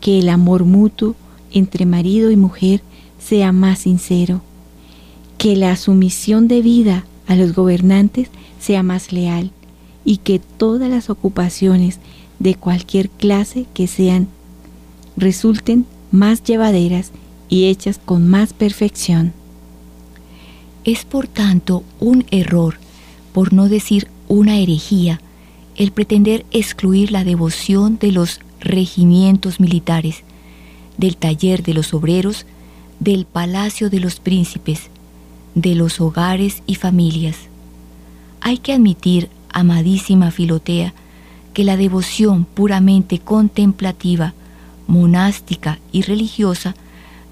que 0.00 0.20
el 0.20 0.28
amor 0.28 0.64
mutuo 0.64 1.16
entre 1.52 1.86
marido 1.86 2.30
y 2.30 2.36
mujer 2.36 2.82
sea 3.18 3.52
más 3.52 3.80
sincero, 3.80 4.42
que 5.38 5.56
la 5.56 5.76
sumisión 5.76 6.46
de 6.48 6.62
vida 6.62 7.04
a 7.26 7.36
los 7.36 7.54
gobernantes 7.54 8.28
sea 8.60 8.82
más 8.82 9.12
leal 9.12 9.50
y 10.04 10.18
que 10.18 10.38
todas 10.38 10.90
las 10.90 11.10
ocupaciones 11.10 11.98
de 12.38 12.54
cualquier 12.54 13.10
clase 13.10 13.66
que 13.74 13.86
sean 13.86 14.28
resulten 15.16 15.86
más 16.10 16.42
llevaderas 16.42 17.12
y 17.48 17.66
hechas 17.66 18.00
con 18.04 18.28
más 18.28 18.52
perfección. 18.52 19.32
Es 20.84 21.04
por 21.04 21.26
tanto 21.26 21.82
un 22.00 22.24
error, 22.30 22.78
por 23.32 23.52
no 23.52 23.68
decir 23.68 24.08
una 24.28 24.58
herejía, 24.58 25.20
el 25.76 25.92
pretender 25.92 26.44
excluir 26.50 27.10
la 27.10 27.24
devoción 27.24 27.98
de 27.98 28.12
los 28.12 28.40
regimientos 28.60 29.60
militares, 29.60 30.22
del 30.98 31.16
taller 31.16 31.62
de 31.62 31.74
los 31.74 31.94
obreros, 31.94 32.46
del 33.00 33.24
palacio 33.24 33.90
de 33.90 34.00
los 34.00 34.20
príncipes, 34.20 34.82
de 35.54 35.74
los 35.74 36.00
hogares 36.00 36.62
y 36.66 36.76
familias. 36.76 37.36
Hay 38.40 38.58
que 38.58 38.72
admitir, 38.72 39.28
amadísima 39.52 40.30
Filotea, 40.30 40.94
que 41.52 41.64
la 41.64 41.76
devoción 41.76 42.44
puramente 42.44 43.18
contemplativa, 43.18 44.34
monástica 44.86 45.78
y 45.92 46.02
religiosa 46.02 46.74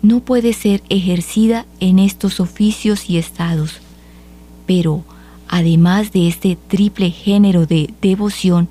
no 0.03 0.21
puede 0.21 0.53
ser 0.53 0.83
ejercida 0.89 1.65
en 1.81 1.99
estos 1.99 2.41
oficios 2.41 3.09
y 3.09 3.19
estados. 3.19 3.81
Pero, 4.67 5.05
además 5.49 6.13
de 6.13 6.29
este 6.29 6.57
triple 6.69 7.11
género 7.11 7.67
de 7.67 7.95
devoción, 8.03 8.69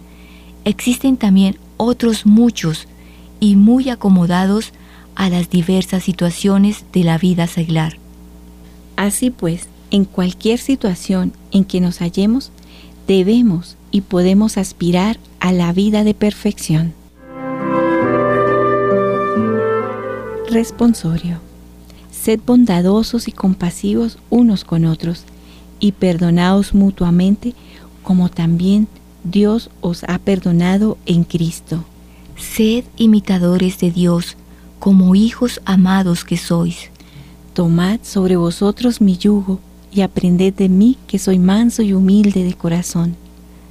existen 0.66 1.18
también 1.18 1.58
otros 1.78 2.26
muchos 2.26 2.88
y 3.40 3.56
muy 3.56 3.90
acomodados 3.90 4.74
a 5.16 5.30
las 5.30 5.50
diversas 5.50 6.04
situaciones 6.04 6.86
de 6.94 7.04
la 7.04 7.18
vida 7.18 7.48
seglar. 7.48 7.98
Así 8.96 9.32
pues, 9.32 9.68
en 9.90 10.06
cualquier 10.06 10.60
situación 10.60 11.34
en 11.52 11.66
que 11.66 11.82
nos 11.82 12.00
hallemos, 12.00 12.52
debemos 13.08 13.78
y 13.92 14.02
podemos 14.02 14.58
aspirar 14.58 15.18
a 15.40 15.52
la 15.52 15.74
vida 15.74 16.04
de 16.04 16.14
perfección. 16.14 16.94
Responsorio. 20.52 21.38
Sed 22.12 22.42
bondadosos 22.46 23.30
y 23.30 23.32
compasivos 23.32 24.18
unos 24.30 24.66
con 24.66 24.84
otros, 24.84 25.24
y 25.80 25.94
perdonaos 25.94 26.74
mutuamente, 26.74 27.56
como 28.04 28.28
también 28.28 28.90
Dios 29.24 29.70
os 29.80 30.04
ha 30.04 30.18
perdonado 30.18 30.98
en 31.06 31.24
Cristo. 31.24 31.86
Sed 32.36 32.84
imitadores 32.98 33.80
de 33.80 33.92
Dios, 33.92 34.36
como 34.80 35.16
hijos 35.16 35.62
amados 35.64 36.26
que 36.26 36.36
sois. 36.36 36.90
Tomad 37.54 38.02
sobre 38.04 38.36
vosotros 38.36 39.00
mi 39.00 39.16
yugo, 39.16 39.62
y 39.90 40.02
aprended 40.02 40.54
de 40.54 40.68
mí 40.68 40.98
que 41.08 41.18
soy 41.18 41.40
manso 41.40 41.82
y 41.82 41.94
humilde 41.94 42.44
de 42.44 42.56
corazón. 42.56 43.16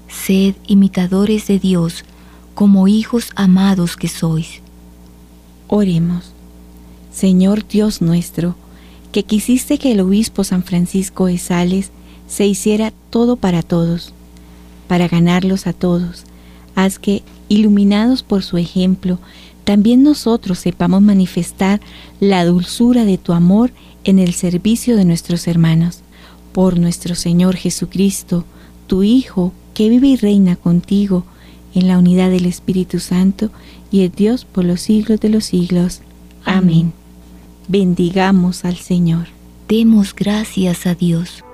Sed 0.09 0.55
imitadores 0.67 1.47
de 1.47 1.59
Dios, 1.59 2.07
como 2.55 2.89
hijos 2.89 3.33
amados 3.37 3.99
que 3.99 4.09
sois. 4.09 4.63
Oremos. 5.69 6.40
Señor 7.13 7.67
Dios 7.67 8.01
nuestro, 8.01 8.55
que 9.13 9.25
quisiste 9.25 9.79
que 9.79 9.93
el 9.93 10.01
obispo 10.01 10.45
San 10.45 10.63
Francisco 10.63 11.27
de 11.27 11.39
Sales 11.39 11.91
se 12.29 12.47
hiciera 12.47 12.93
todo 13.11 13.37
para 13.37 13.63
todos, 13.63 14.13
para 14.87 15.09
ganarlos 15.09 15.67
a 15.67 15.73
todos, 15.73 16.25
haz 16.75 16.99
que, 16.99 17.23
iluminados 17.49 18.23
por 18.23 18.43
su 18.43 18.57
ejemplo, 18.57 19.19
también 19.65 20.03
nosotros 20.03 20.59
sepamos 20.59 21.03
manifestar 21.03 21.81
la 22.19 22.45
dulzura 22.45 23.05
de 23.05 23.19
tu 23.19 23.33
amor 23.33 23.71
en 24.05 24.19
el 24.19 24.33
servicio 24.33 24.97
de 24.97 25.05
nuestros 25.05 25.47
hermanos. 25.47 26.01
Por 26.53 26.79
nuestro 26.79 27.15
Señor 27.15 27.57
Jesucristo, 27.57 28.45
tu 28.87 29.03
Hijo, 29.03 29.53
que 29.75 29.89
vive 29.89 30.09
y 30.09 30.17
reina 30.17 30.57
contigo 30.57 31.25
en 31.75 31.87
la 31.87 31.99
unidad 31.99 32.31
del 32.31 32.47
Espíritu 32.47 32.99
Santo 32.99 33.51
y 33.93 34.01
es 34.01 34.15
Dios 34.15 34.45
por 34.45 34.65
los 34.65 34.81
siglos 34.81 35.21
de 35.21 35.29
los 35.29 35.45
siglos. 35.45 36.01
Amén. 36.45 37.00
Bendigamos 37.73 38.65
al 38.65 38.79
Señor. 38.79 39.29
Demos 39.69 40.13
gracias 40.13 40.89
a 40.89 40.97
Dios. 40.97 41.45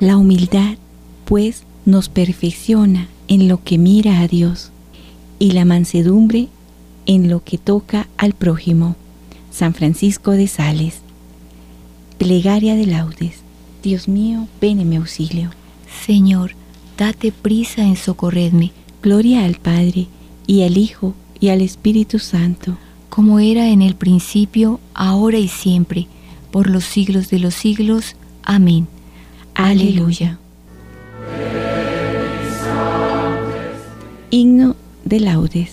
La 0.00 0.16
humildad, 0.16 0.78
pues, 1.26 1.64
nos 1.84 2.08
perfecciona 2.08 3.08
en 3.28 3.48
lo 3.48 3.62
que 3.62 3.76
mira 3.76 4.20
a 4.20 4.28
Dios 4.28 4.70
y 5.38 5.50
la 5.50 5.66
mansedumbre 5.66 6.48
en 7.04 7.28
lo 7.28 7.44
que 7.44 7.58
toca 7.58 8.08
al 8.16 8.32
prójimo. 8.32 8.96
San 9.50 9.74
Francisco 9.74 10.30
de 10.30 10.48
Sales. 10.48 11.02
Plegaria 12.16 12.76
de 12.76 12.86
laudes. 12.86 13.42
Dios 13.82 14.08
mío, 14.08 14.48
ven 14.58 14.80
en 14.80 14.88
mi 14.88 14.96
auxilio. 14.96 15.50
Señor, 16.06 16.52
date 16.96 17.30
prisa 17.30 17.82
en 17.82 17.96
socorrerme. 17.96 18.72
Gloria 19.02 19.44
al 19.44 19.56
Padre, 19.56 20.08
y 20.52 20.64
al 20.64 20.76
Hijo, 20.76 21.14
y 21.40 21.48
al 21.48 21.62
Espíritu 21.62 22.18
Santo. 22.18 22.76
Como 23.08 23.38
era 23.38 23.70
en 23.70 23.80
el 23.80 23.94
principio, 23.94 24.80
ahora 24.92 25.38
y 25.38 25.48
siempre, 25.48 26.08
por 26.50 26.68
los 26.68 26.84
siglos 26.84 27.30
de 27.30 27.38
los 27.38 27.54
siglos. 27.54 28.16
Amén. 28.42 28.86
Aleluya. 29.54 30.38
Himno 34.28 34.76
de 35.06 35.20
laudes. 35.20 35.70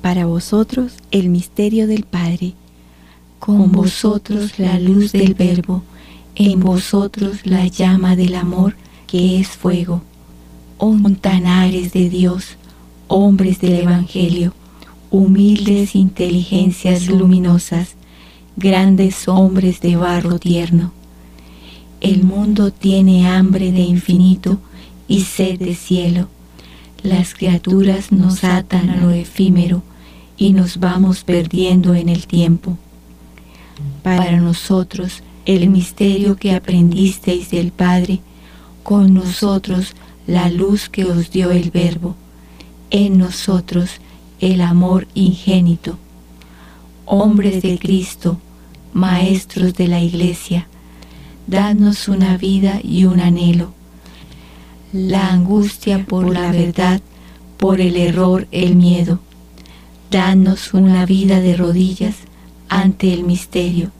Para 0.00 0.26
vosotros 0.26 0.92
el 1.10 1.28
misterio 1.28 1.88
del 1.88 2.04
Padre. 2.04 2.54
Con 3.40 3.72
vosotros 3.72 4.60
la 4.60 4.78
luz 4.78 5.10
del 5.10 5.34
Verbo 5.34 5.82
en 6.36 6.60
vosotros 6.60 7.38
la 7.42 7.66
llama 7.66 8.14
del 8.14 8.36
amor 8.36 8.76
que 9.08 9.40
es 9.40 9.48
fuego. 9.48 10.02
Ontanares 10.78 11.92
de 11.92 12.08
Dios, 12.10 12.58
hombres 13.08 13.60
del 13.60 13.74
Evangelio, 13.74 14.52
humildes 15.10 15.94
inteligencias 15.94 17.06
luminosas, 17.08 17.94
grandes 18.56 19.28
hombres 19.28 19.80
de 19.80 19.96
barro 19.96 20.38
tierno. 20.38 20.92
El 22.00 22.24
mundo 22.24 22.70
tiene 22.70 23.28
hambre 23.28 23.72
de 23.72 23.80
infinito 23.80 24.58
y 25.08 25.22
sed 25.22 25.58
de 25.58 25.74
cielo. 25.74 26.28
Las 27.02 27.34
criaturas 27.34 28.12
nos 28.12 28.44
atan 28.44 28.90
a 28.90 28.96
lo 28.96 29.10
efímero 29.10 29.82
y 30.36 30.52
nos 30.52 30.78
vamos 30.78 31.24
perdiendo 31.24 31.94
en 31.94 32.08
el 32.08 32.26
tiempo. 32.26 32.76
Para 34.02 34.38
nosotros, 34.40 35.22
el 35.44 35.68
misterio 35.70 36.36
que 36.36 36.54
aprendisteis 36.54 37.50
del 37.50 37.70
Padre, 37.70 38.20
con 38.82 39.14
nosotros 39.14 39.94
la 40.26 40.50
luz 40.50 40.88
que 40.88 41.04
os 41.04 41.30
dio 41.30 41.50
el 41.50 41.70
Verbo, 41.70 42.16
en 42.90 43.18
nosotros 43.18 43.90
el 44.40 44.60
amor 44.60 45.06
ingénito. 45.14 45.98
Hombres 47.04 47.62
de 47.62 47.78
Cristo, 47.78 48.38
maestros 48.92 49.74
de 49.74 49.88
la 49.88 50.00
Iglesia, 50.00 50.66
danos 51.46 52.08
una 52.08 52.36
vida 52.36 52.80
y 52.82 53.04
un 53.04 53.20
anhelo. 53.20 53.72
La 54.92 55.32
angustia 55.32 56.04
por 56.04 56.28
la 56.32 56.50
verdad, 56.52 57.00
por 57.56 57.80
el 57.80 57.96
error, 57.96 58.46
el 58.50 58.76
miedo. 58.76 59.20
Danos 60.10 60.74
una 60.74 61.06
vida 61.06 61.40
de 61.40 61.56
rodillas 61.56 62.16
ante 62.68 63.12
el 63.12 63.24
misterio 63.24 63.90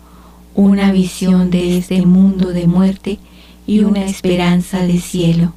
una 0.57 0.91
visión 0.91 1.51
de 1.51 1.77
este 1.77 2.05
mundo 2.07 2.49
de 2.49 2.67
muerte 2.67 3.19
y 3.67 3.81
una 3.81 4.07
esperanza 4.07 4.87
de 4.87 4.99
cielo. 5.01 5.53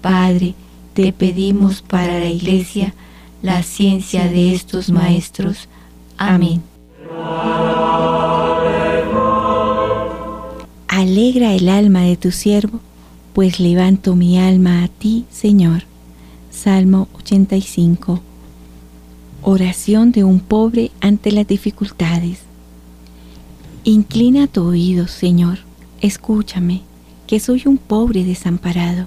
Padre, 0.00 0.54
te 0.94 1.12
pedimos 1.12 1.82
para 1.82 2.18
la 2.18 2.28
Iglesia 2.28 2.94
la 3.42 3.62
ciencia 3.62 4.28
de 4.28 4.54
estos 4.54 4.90
maestros. 4.90 5.68
Amén. 6.16 6.62
Alegra 10.88 11.54
el 11.54 11.68
alma 11.68 12.02
de 12.02 12.16
tu 12.16 12.30
siervo, 12.30 12.80
pues 13.32 13.58
levanto 13.58 14.14
mi 14.14 14.38
alma 14.38 14.84
a 14.84 14.88
ti, 14.88 15.24
Señor. 15.30 15.84
Salmo 16.50 17.08
85. 17.18 18.20
Oración 19.42 20.12
de 20.12 20.22
un 20.22 20.38
pobre 20.38 20.92
ante 21.00 21.32
las 21.32 21.48
dificultades. 21.48 22.40
Inclina 23.84 24.46
tu 24.46 24.62
oído, 24.62 25.08
Señor, 25.08 25.58
escúchame, 26.00 26.82
que 27.26 27.40
soy 27.40 27.62
un 27.64 27.78
pobre 27.78 28.22
desamparado. 28.24 29.06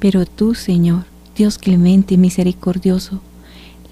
Pero 0.00 0.26
tú, 0.26 0.54
Señor, 0.54 1.04
Dios 1.36 1.58
clemente 1.58 2.14
y 2.14 2.18
misericordioso, 2.18 3.20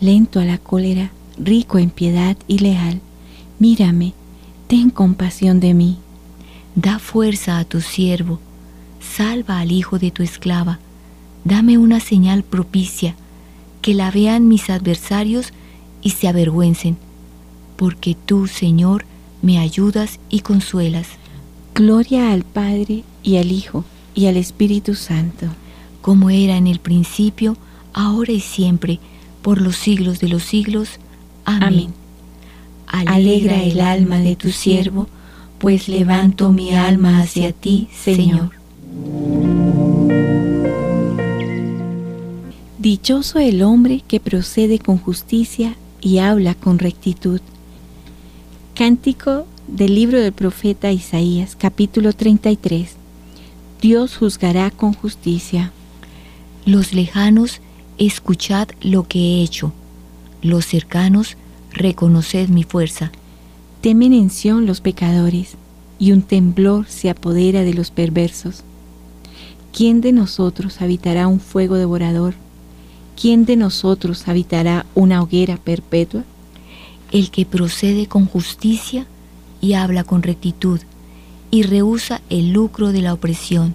lento 0.00 0.40
a 0.40 0.44
la 0.44 0.58
cólera, 0.58 1.12
rico 1.38 1.78
en 1.78 1.90
piedad 1.90 2.36
y 2.48 2.58
leal, 2.58 3.00
mírame, 3.60 4.14
ten 4.66 4.90
compasión 4.90 5.60
de 5.60 5.74
mí. 5.74 5.98
Da 6.74 6.98
fuerza 6.98 7.58
a 7.58 7.64
tu 7.64 7.80
siervo, 7.80 8.40
salva 9.00 9.60
al 9.60 9.70
hijo 9.70 9.98
de 9.98 10.10
tu 10.10 10.22
esclava, 10.22 10.78
dame 11.44 11.78
una 11.78 12.00
señal 12.00 12.42
propicia, 12.42 13.14
que 13.82 13.94
la 13.94 14.10
vean 14.10 14.48
mis 14.48 14.70
adversarios 14.70 15.52
y 16.02 16.10
se 16.10 16.28
avergüencen, 16.28 16.96
porque 17.76 18.16
tú, 18.26 18.46
Señor, 18.46 19.04
me 19.42 19.58
ayudas 19.58 20.18
y 20.28 20.40
consuelas. 20.40 21.08
Gloria 21.74 22.32
al 22.32 22.42
Padre 22.42 23.04
y 23.22 23.36
al 23.36 23.52
Hijo 23.52 23.84
y 24.14 24.26
al 24.26 24.36
Espíritu 24.36 24.94
Santo, 24.94 25.46
como 26.08 26.30
era 26.30 26.56
en 26.56 26.66
el 26.66 26.78
principio, 26.78 27.58
ahora 27.92 28.32
y 28.32 28.40
siempre, 28.40 28.98
por 29.42 29.60
los 29.60 29.76
siglos 29.76 30.20
de 30.20 30.28
los 30.28 30.42
siglos. 30.42 31.00
Amén. 31.44 31.92
Alegra 32.86 33.62
el 33.62 33.78
alma 33.82 34.16
de 34.16 34.34
tu 34.34 34.50
siervo, 34.50 35.06
pues 35.58 35.86
levanto 35.86 36.50
mi 36.50 36.74
alma 36.74 37.20
hacia 37.20 37.52
ti, 37.52 37.88
Señor. 37.92 38.52
Dichoso 42.78 43.38
el 43.38 43.62
hombre 43.62 44.02
que 44.08 44.18
procede 44.18 44.78
con 44.78 44.96
justicia 44.96 45.76
y 46.00 46.20
habla 46.20 46.54
con 46.54 46.78
rectitud 46.78 47.42
Cántico 48.74 49.46
del 49.66 49.94
libro 49.94 50.18
del 50.18 50.32
profeta 50.32 50.90
Isaías, 50.90 51.54
capítulo 51.54 52.14
33. 52.14 52.96
Dios 53.82 54.16
juzgará 54.16 54.70
con 54.70 54.94
justicia. 54.94 55.70
Los 56.64 56.92
lejanos, 56.92 57.60
escuchad 57.98 58.68
lo 58.80 59.04
que 59.08 59.18
he 59.18 59.42
hecho. 59.42 59.72
Los 60.42 60.66
cercanos, 60.66 61.36
reconoced 61.72 62.48
mi 62.48 62.62
fuerza. 62.62 63.10
Temen 63.80 64.12
en 64.12 64.30
Sión 64.30 64.66
los 64.66 64.80
pecadores, 64.80 65.56
y 65.98 66.12
un 66.12 66.22
temblor 66.22 66.86
se 66.86 67.10
apodera 67.10 67.62
de 67.62 67.74
los 67.74 67.90
perversos. 67.90 68.62
¿Quién 69.72 70.00
de 70.00 70.12
nosotros 70.12 70.80
habitará 70.80 71.26
un 71.26 71.40
fuego 71.40 71.76
devorador? 71.76 72.34
¿Quién 73.20 73.44
de 73.44 73.56
nosotros 73.56 74.28
habitará 74.28 74.86
una 74.94 75.22
hoguera 75.22 75.56
perpetua? 75.56 76.24
El 77.10 77.30
que 77.30 77.46
procede 77.46 78.06
con 78.06 78.26
justicia 78.26 79.06
y 79.60 79.72
habla 79.72 80.04
con 80.04 80.22
rectitud, 80.22 80.80
y 81.50 81.62
rehúsa 81.62 82.20
el 82.30 82.52
lucro 82.52 82.92
de 82.92 83.02
la 83.02 83.14
opresión. 83.14 83.74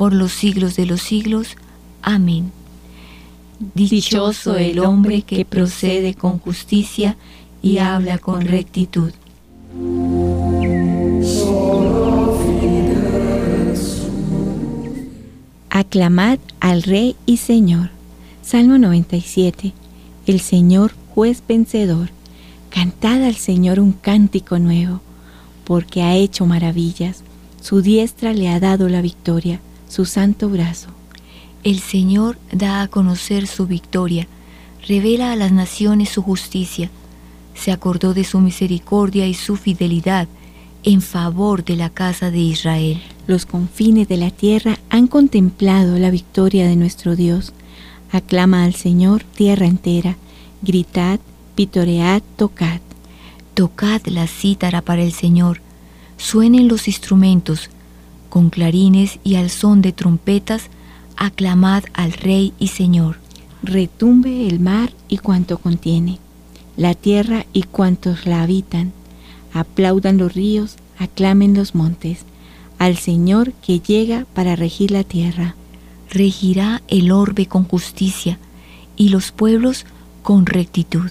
por 0.00 0.14
los 0.14 0.32
siglos 0.32 0.76
de 0.76 0.86
los 0.86 1.02
siglos. 1.02 1.58
Amén. 2.00 2.52
Dichoso 3.74 4.56
el 4.56 4.78
hombre 4.78 5.20
que 5.20 5.44
procede 5.44 6.14
con 6.14 6.38
justicia 6.38 7.18
y 7.60 7.76
habla 7.76 8.16
con 8.16 8.40
rectitud. 8.40 9.12
Aclamad 15.68 16.38
al 16.60 16.82
Rey 16.82 17.14
y 17.26 17.36
Señor. 17.36 17.90
Salmo 18.40 18.78
97. 18.78 19.74
El 20.24 20.40
Señor 20.40 20.94
juez 21.14 21.42
vencedor. 21.46 22.08
Cantad 22.70 23.22
al 23.22 23.34
Señor 23.34 23.78
un 23.78 23.92
cántico 23.92 24.58
nuevo, 24.58 25.02
porque 25.64 26.00
ha 26.00 26.16
hecho 26.16 26.46
maravillas. 26.46 27.22
Su 27.60 27.82
diestra 27.82 28.32
le 28.32 28.48
ha 28.48 28.60
dado 28.60 28.88
la 28.88 29.02
victoria, 29.02 29.60
su 29.90 30.04
santo 30.04 30.48
brazo. 30.48 30.88
El 31.64 31.80
Señor 31.80 32.38
da 32.52 32.80
a 32.80 32.88
conocer 32.88 33.46
su 33.46 33.66
victoria, 33.66 34.28
revela 34.86 35.32
a 35.32 35.36
las 35.36 35.52
naciones 35.52 36.08
su 36.08 36.22
justicia. 36.22 36.90
Se 37.54 37.72
acordó 37.72 38.14
de 38.14 38.24
su 38.24 38.38
misericordia 38.38 39.26
y 39.26 39.34
su 39.34 39.56
fidelidad 39.56 40.28
en 40.84 41.02
favor 41.02 41.64
de 41.64 41.76
la 41.76 41.90
casa 41.90 42.30
de 42.30 42.38
Israel. 42.38 43.02
Los 43.26 43.44
confines 43.44 44.08
de 44.08 44.16
la 44.16 44.30
tierra 44.30 44.78
han 44.88 45.08
contemplado 45.08 45.98
la 45.98 46.10
victoria 46.10 46.66
de 46.66 46.76
nuestro 46.76 47.16
Dios. 47.16 47.52
Aclama 48.12 48.64
al 48.64 48.74
Señor 48.74 49.24
tierra 49.24 49.66
entera. 49.66 50.16
Gritad, 50.62 51.18
pitoread, 51.56 52.22
tocad. 52.36 52.80
Tocad 53.54 54.06
la 54.06 54.26
cítara 54.28 54.82
para 54.82 55.02
el 55.02 55.12
Señor. 55.12 55.60
Suenen 56.16 56.68
los 56.68 56.86
instrumentos. 56.86 57.70
Con 58.30 58.48
clarines 58.48 59.18
y 59.24 59.34
al 59.34 59.50
son 59.50 59.82
de 59.82 59.92
trompetas, 59.92 60.68
aclamad 61.16 61.84
al 61.92 62.12
Rey 62.12 62.54
y 62.58 62.68
Señor. 62.68 63.18
Retumbe 63.62 64.46
el 64.46 64.60
mar 64.60 64.92
y 65.08 65.18
cuanto 65.18 65.58
contiene, 65.58 66.18
la 66.76 66.94
tierra 66.94 67.44
y 67.52 67.64
cuantos 67.64 68.24
la 68.26 68.42
habitan. 68.42 68.92
Aplaudan 69.52 70.16
los 70.16 70.32
ríos, 70.32 70.76
aclamen 70.98 71.54
los 71.54 71.74
montes, 71.74 72.20
al 72.78 72.96
Señor 72.96 73.52
que 73.52 73.80
llega 73.80 74.26
para 74.32 74.54
regir 74.56 74.92
la 74.92 75.02
tierra. 75.02 75.56
Regirá 76.08 76.82
el 76.88 77.10
orbe 77.10 77.46
con 77.46 77.64
justicia 77.64 78.38
y 78.96 79.08
los 79.08 79.32
pueblos 79.32 79.86
con 80.22 80.46
rectitud. 80.46 81.10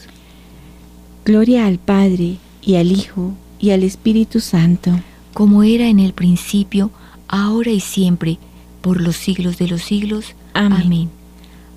Gloria 1.26 1.68
al 1.68 1.80
Padre 1.80 2.38
y 2.62 2.76
al 2.76 2.92
Hijo 2.92 3.34
y 3.60 3.72
al 3.72 3.84
Espíritu 3.84 4.40
Santo, 4.40 4.92
como 5.34 5.64
era 5.64 5.88
en 5.88 6.00
el 6.00 6.14
principio, 6.14 6.92
ahora 7.30 7.70
y 7.70 7.80
siempre, 7.80 8.40
por 8.82 9.00
los 9.00 9.16
siglos 9.16 9.58
de 9.58 9.68
los 9.68 9.84
siglos. 9.84 10.36
Amén. 10.54 11.10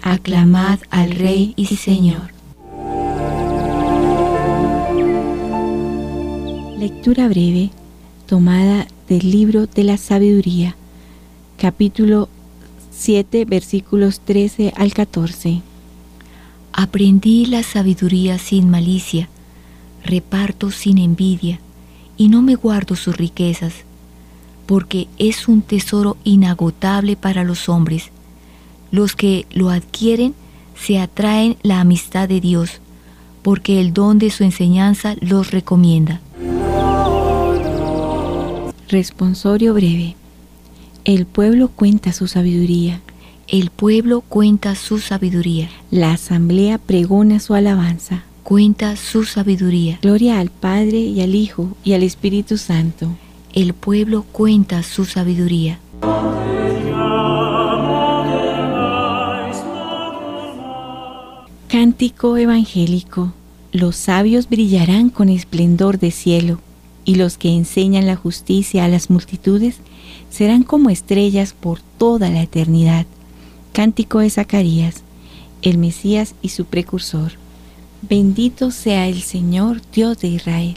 Aclamad 0.03 0.81
al 0.91 1.13
Rey 1.13 1.53
y 1.57 1.67
Señor. 1.67 2.33
Lectura 6.79 7.29
breve 7.29 7.71
tomada 8.27 8.89
del 9.09 9.31
libro 9.31 9.67
de 9.67 9.85
la 9.85 9.99
sabiduría, 9.99 10.75
capítulo 11.59 12.29
7, 12.91 13.45
versículos 13.45 14.21
13 14.21 14.73
al 14.75 14.95
14. 14.95 15.61
Aprendí 16.73 17.47
la 17.47 17.63
sabiduría 17.63 18.39
sin 18.39 18.71
malicia, 18.71 19.29
reparto 20.03 20.71
sin 20.71 20.99
envidia, 20.99 21.61
y 22.17 22.29
no 22.29 22.43
me 22.43 22.55
guardo 22.55 22.97
sus 22.97 23.17
riquezas 23.17 23.85
porque 24.67 25.09
es 25.19 25.49
un 25.49 25.63
tesoro 25.63 26.17
inagotable 26.25 27.17
para 27.17 27.45
los 27.45 27.69
hombres. 27.69 28.11
Los 28.91 29.17
que 29.17 29.47
lo 29.51 29.71
adquieren 29.71 30.35
se 30.75 30.99
atraen 30.99 31.57
la 31.63 31.81
amistad 31.81 32.29
de 32.29 32.41
Dios, 32.41 32.81
porque 33.43 33.81
el 33.81 33.93
don 33.93 34.19
de 34.19 34.31
su 34.31 34.45
enseñanza 34.45 35.17
los 35.21 35.51
recomienda. 35.51 36.21
Responsorio 38.89 39.75
breve. 39.75 40.17
El 41.05 41.27
pueblo 41.27 41.69
cuenta 41.69 42.13
su 42.13 42.29
sabiduría. 42.29 43.01
El 43.49 43.71
pueblo 43.71 44.21
cuenta 44.21 44.75
su 44.75 44.99
sabiduría. 44.99 45.69
La 45.91 46.13
asamblea 46.13 46.79
pregona 46.79 47.41
su 47.41 47.55
alabanza. 47.55 48.25
Cuenta 48.43 48.97
su 48.97 49.25
sabiduría. 49.25 49.99
Gloria 50.03 50.39
al 50.39 50.51
Padre 50.51 50.99
y 50.99 51.21
al 51.23 51.35
Hijo 51.35 51.69
y 51.85 51.95
al 51.95 52.03
Espíritu 52.03 52.59
Santo 52.59 53.09
el 53.53 53.75
pueblo 53.75 54.25
cuenta 54.33 54.83
su 54.83 55.05
sabiduría. 55.05 55.79
Cántico 61.69 62.37
evangélico. 62.37 63.35
Los 63.73 63.97
sabios 63.97 64.49
brillarán 64.49 65.11
con 65.11 65.29
esplendor 65.29 65.99
de 65.99 66.11
cielo, 66.11 66.61
y 67.05 67.17
los 67.17 67.37
que 67.37 67.51
enseñan 67.51 68.07
la 68.07 68.17
justicia 68.17 68.85
a 68.85 68.89
las 68.89 69.11
multitudes 69.11 69.77
serán 70.31 70.63
como 70.63 70.91
estrellas 70.91 71.55
por 71.59 71.81
toda 71.99 72.31
la 72.31 72.43
eternidad. 72.43 73.07
Cántico 73.73 74.21
de 74.21 74.31
Zacarías, 74.31 75.03
el 75.63 75.79
Mesías 75.79 76.35
y 76.43 76.51
su 76.51 76.67
precursor. 76.67 77.33
Bendito 78.03 78.71
sea 78.71 79.09
el 79.09 79.23
Señor 79.23 79.81
Dios 79.93 80.19
de 80.21 80.29
Israel 80.29 80.77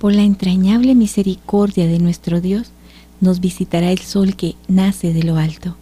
por 0.00 0.14
la 0.14 0.22
entrañable 0.22 0.94
misericordia 0.94 1.86
de 1.86 1.98
nuestro 1.98 2.40
Dios, 2.40 2.72
nos 3.20 3.40
visitará 3.40 3.92
el 3.92 3.98
sol 3.98 4.34
que 4.34 4.56
nace 4.66 5.12
de 5.12 5.22
lo 5.22 5.36
alto, 5.36 5.76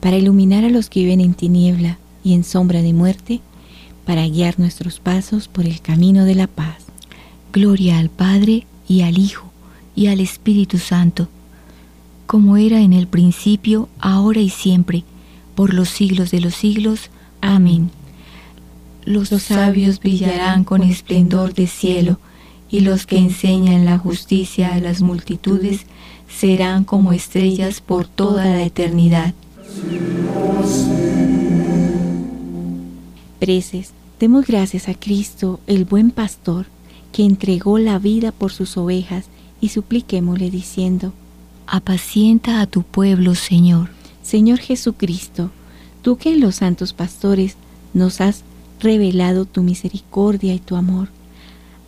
para 0.00 0.16
iluminar 0.16 0.64
a 0.64 0.70
los 0.70 0.88
que 0.88 1.00
viven 1.00 1.20
en 1.20 1.34
tiniebla 1.34 1.98
y 2.24 2.32
en 2.32 2.42
sombra 2.42 2.80
de 2.80 2.94
muerte, 2.94 3.42
para 4.06 4.26
guiar 4.26 4.58
nuestros 4.58 4.98
pasos 4.98 5.48
por 5.48 5.66
el 5.66 5.82
camino 5.82 6.24
de 6.24 6.34
la 6.34 6.46
paz. 6.46 6.86
Gloria 7.52 7.98
al 7.98 8.08
Padre 8.08 8.66
y 8.88 9.02
al 9.02 9.18
Hijo 9.18 9.52
y 9.94 10.06
al 10.06 10.20
Espíritu 10.20 10.78
Santo, 10.78 11.28
como 12.26 12.56
era 12.56 12.80
en 12.80 12.94
el 12.94 13.06
principio, 13.06 13.90
ahora 14.00 14.40
y 14.40 14.48
siempre, 14.48 15.04
por 15.54 15.74
los 15.74 15.90
siglos 15.90 16.30
de 16.30 16.40
los 16.40 16.54
siglos. 16.54 17.10
Amén. 17.42 17.90
Los 19.04 19.28
sabios 19.28 20.00
brillarán 20.00 20.64
con 20.64 20.82
esplendor 20.82 21.52
de 21.52 21.66
cielo, 21.66 22.18
y 22.70 22.80
los 22.80 23.06
que 23.06 23.18
enseñan 23.18 23.84
la 23.84 23.98
justicia 23.98 24.74
a 24.74 24.80
las 24.80 25.02
multitudes 25.02 25.86
serán 26.28 26.84
como 26.84 27.12
estrellas 27.12 27.80
por 27.80 28.06
toda 28.06 28.44
la 28.44 28.62
eternidad. 28.62 29.34
Preces, 33.38 33.92
demos 34.18 34.46
gracias 34.46 34.88
a 34.88 34.94
Cristo, 34.94 35.60
el 35.66 35.84
buen 35.84 36.10
pastor, 36.10 36.66
que 37.12 37.24
entregó 37.24 37.78
la 37.78 37.98
vida 37.98 38.32
por 38.32 38.52
sus 38.52 38.76
ovejas, 38.76 39.26
y 39.60 39.68
supliquémosle 39.68 40.50
diciendo, 40.50 41.12
Apacienta 41.66 42.60
a 42.60 42.66
tu 42.66 42.82
pueblo, 42.82 43.34
Señor. 43.34 43.88
Señor 44.22 44.58
Jesucristo, 44.58 45.50
tú 46.02 46.16
que 46.16 46.34
en 46.34 46.40
los 46.40 46.56
santos 46.56 46.92
pastores 46.92 47.56
nos 47.94 48.20
has 48.20 48.42
revelado 48.80 49.46
tu 49.46 49.62
misericordia 49.62 50.52
y 50.54 50.58
tu 50.58 50.76
amor, 50.76 51.08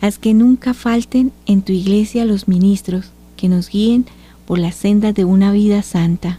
haz 0.00 0.18
que 0.18 0.34
nunca 0.34 0.74
falten 0.74 1.32
en 1.46 1.62
tu 1.62 1.72
iglesia 1.72 2.24
los 2.24 2.48
ministros 2.48 3.06
que 3.36 3.48
nos 3.48 3.68
guíen 3.68 4.06
por 4.46 4.58
la 4.58 4.72
senda 4.72 5.12
de 5.12 5.24
una 5.24 5.52
vida 5.52 5.82
santa. 5.82 6.38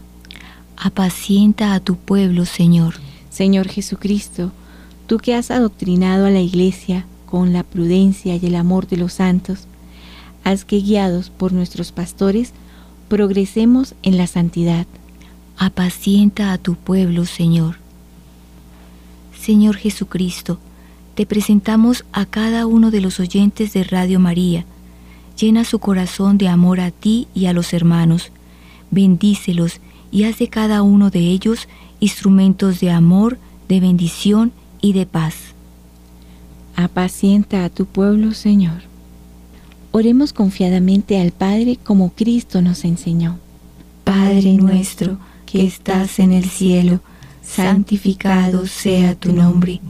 Apacienta 0.76 1.74
a 1.74 1.80
tu 1.80 1.96
pueblo, 1.96 2.46
Señor. 2.46 2.94
Señor 3.30 3.68
Jesucristo, 3.68 4.52
tú 5.06 5.18
que 5.18 5.34
has 5.34 5.50
adoctrinado 5.50 6.26
a 6.26 6.30
la 6.30 6.40
iglesia 6.40 7.06
con 7.26 7.52
la 7.52 7.62
prudencia 7.62 8.36
y 8.36 8.46
el 8.46 8.56
amor 8.56 8.88
de 8.88 8.96
los 8.96 9.14
santos, 9.14 9.66
haz 10.42 10.64
que 10.64 10.80
guiados 10.80 11.30
por 11.30 11.52
nuestros 11.52 11.92
pastores 11.92 12.52
progresemos 13.08 13.94
en 14.02 14.16
la 14.16 14.26
santidad. 14.26 14.86
Apacienta 15.56 16.52
a 16.52 16.58
tu 16.58 16.74
pueblo, 16.74 17.26
Señor. 17.26 17.76
Señor 19.38 19.76
Jesucristo, 19.76 20.58
te 21.20 21.26
presentamos 21.26 22.06
a 22.12 22.24
cada 22.24 22.64
uno 22.64 22.90
de 22.90 23.02
los 23.02 23.20
oyentes 23.20 23.74
de 23.74 23.84
Radio 23.84 24.18
María. 24.18 24.64
Llena 25.38 25.64
su 25.64 25.78
corazón 25.78 26.38
de 26.38 26.48
amor 26.48 26.80
a 26.80 26.92
ti 26.92 27.28
y 27.34 27.44
a 27.44 27.52
los 27.52 27.74
hermanos. 27.74 28.32
Bendícelos 28.90 29.82
y 30.10 30.24
haz 30.24 30.38
de 30.38 30.48
cada 30.48 30.80
uno 30.80 31.10
de 31.10 31.18
ellos 31.18 31.68
instrumentos 32.00 32.80
de 32.80 32.90
amor, 32.90 33.36
de 33.68 33.80
bendición 33.80 34.50
y 34.80 34.94
de 34.94 35.04
paz. 35.04 35.34
Apacienta 36.74 37.66
a 37.66 37.68
tu 37.68 37.84
pueblo, 37.84 38.32
Señor. 38.32 38.80
Oremos 39.92 40.32
confiadamente 40.32 41.20
al 41.20 41.32
Padre 41.32 41.76
como 41.84 42.14
Cristo 42.14 42.62
nos 42.62 42.82
enseñó. 42.86 43.38
Padre 44.04 44.54
nuestro, 44.54 45.18
que 45.44 45.66
estás 45.66 46.18
en 46.18 46.32
el 46.32 46.46
cielo, 46.46 47.00
santificado 47.42 48.66
sea 48.66 49.14
tu 49.14 49.34
nombre. 49.34 49.82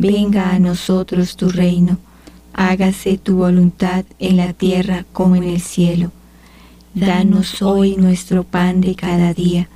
Venga 0.00 0.52
a 0.52 0.58
nosotros 0.58 1.36
tu 1.36 1.50
reino. 1.50 1.98
Hágase 2.54 3.18
tu 3.18 3.36
voluntad 3.36 4.06
en 4.18 4.38
la 4.38 4.54
tierra 4.54 5.04
como 5.12 5.36
en 5.36 5.42
el 5.42 5.60
cielo. 5.60 6.10
Danos 6.94 7.60
hoy 7.60 7.96
nuestro 7.96 8.42
pan 8.44 8.80
de 8.80 8.94
cada 8.94 9.34
día. 9.34 9.68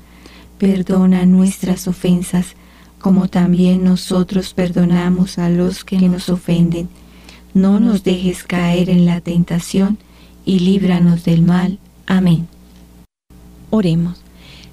Perdona 0.56 1.26
nuestras 1.26 1.86
ofensas 1.88 2.56
como 2.98 3.28
también 3.28 3.84
nosotros 3.84 4.54
perdonamos 4.54 5.36
a 5.36 5.50
los 5.50 5.84
que 5.84 5.98
nos 6.08 6.30
ofenden. 6.30 6.88
No 7.52 7.78
nos 7.78 8.02
dejes 8.02 8.44
caer 8.44 8.88
en 8.88 9.04
la 9.04 9.20
tentación 9.20 9.98
y 10.46 10.60
líbranos 10.60 11.24
del 11.24 11.42
mal. 11.42 11.78
Amén. 12.06 12.48
Oremos. 13.68 14.22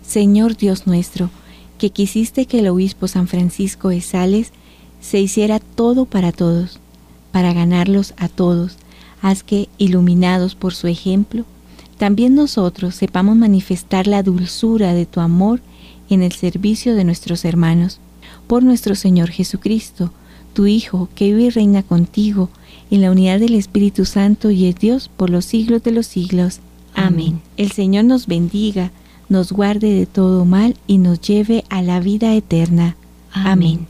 Señor 0.01 0.55
Dios 0.55 0.87
nuestro, 0.87 1.29
que 1.77 1.89
quisiste 1.89 2.45
que 2.45 2.59
el 2.59 2.69
obispo 2.69 3.09
San 3.09 3.27
Francisco 3.27 3.89
de 3.89 3.99
Sales 3.99 4.53
se 5.01 5.19
hiciera 5.19 5.59
todo 5.59 6.05
para 6.05 6.31
todos, 6.31 6.79
para 7.31 7.53
ganarlos 7.53 8.13
a 8.17 8.29
todos, 8.29 8.77
haz 9.21 9.43
que, 9.43 9.67
iluminados 9.77 10.55
por 10.55 10.73
su 10.73 10.87
ejemplo, 10.87 11.43
también 11.97 12.33
nosotros 12.33 12.95
sepamos 12.95 13.35
manifestar 13.35 14.07
la 14.07 14.23
dulzura 14.23 14.93
de 14.93 15.05
tu 15.05 15.19
amor 15.19 15.61
en 16.09 16.23
el 16.23 16.31
servicio 16.31 16.95
de 16.95 17.03
nuestros 17.03 17.45
hermanos 17.45 17.99
por 18.47 18.63
nuestro 18.63 18.95
Señor 18.95 19.29
Jesucristo, 19.29 20.11
tu 20.53 20.65
Hijo, 20.65 21.09
que 21.15 21.27
vive 21.27 21.43
y 21.43 21.49
reina 21.49 21.83
contigo 21.83 22.49
en 22.89 23.01
la 23.01 23.11
unidad 23.11 23.39
del 23.39 23.55
Espíritu 23.55 24.05
Santo 24.05 24.51
y 24.51 24.65
es 24.65 24.75
Dios 24.75 25.09
por 25.15 25.29
los 25.29 25.45
siglos 25.45 25.83
de 25.83 25.91
los 25.91 26.07
siglos. 26.07 26.59
Amén. 26.93 27.41
El 27.55 27.71
Señor 27.71 28.05
nos 28.05 28.27
bendiga, 28.27 28.91
nos 29.29 29.51
guarde 29.51 29.93
de 29.93 30.05
todo 30.05 30.43
mal 30.43 30.75
y 30.87 30.97
nos 30.97 31.21
lleve 31.21 31.63
a 31.69 31.81
la 31.81 31.99
vida 31.99 32.33
eterna. 32.33 32.97
Amén. 33.31 33.87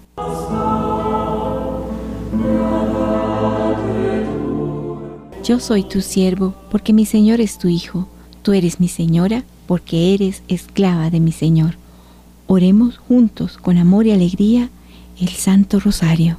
Yo 5.44 5.60
soy 5.60 5.84
tu 5.84 6.02
siervo, 6.02 6.54
porque 6.70 6.94
mi 6.94 7.06
Señor 7.06 7.42
es 7.42 7.58
tu 7.58 7.68
Hijo. 7.68 8.08
Tú 8.44 8.54
eres 8.54 8.80
mi 8.80 8.88
Señora, 8.88 9.44
porque 9.66 10.14
eres 10.14 10.44
esclava 10.48 11.10
de 11.10 11.20
mi 11.20 11.32
Señor. 11.32 11.78
Oremos 12.46 13.00
juntos 13.00 13.58
con 13.58 13.80
amor 13.80 14.06
y 14.06 14.12
alegría 14.12 14.70
el 15.20 15.30
Santo 15.30 15.80
Rosario. 15.80 16.38